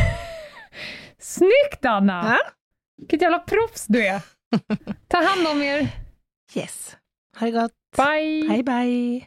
Snyggt 1.19 1.85
Anna! 1.85 2.25
Ja? 2.29 2.39
Vilket 2.99 3.23
jävla 3.23 3.39
proffs 3.39 3.87
du 3.87 4.07
är! 4.07 4.21
Ta 5.09 5.17
hand 5.17 5.47
om 5.47 5.63
er. 5.63 5.89
Yes. 6.55 6.97
Ha 7.39 7.47
det 7.47 7.53
gott. 7.53 7.73
Bye! 7.97 8.49
Bye, 8.49 8.63
bye. 8.63 9.27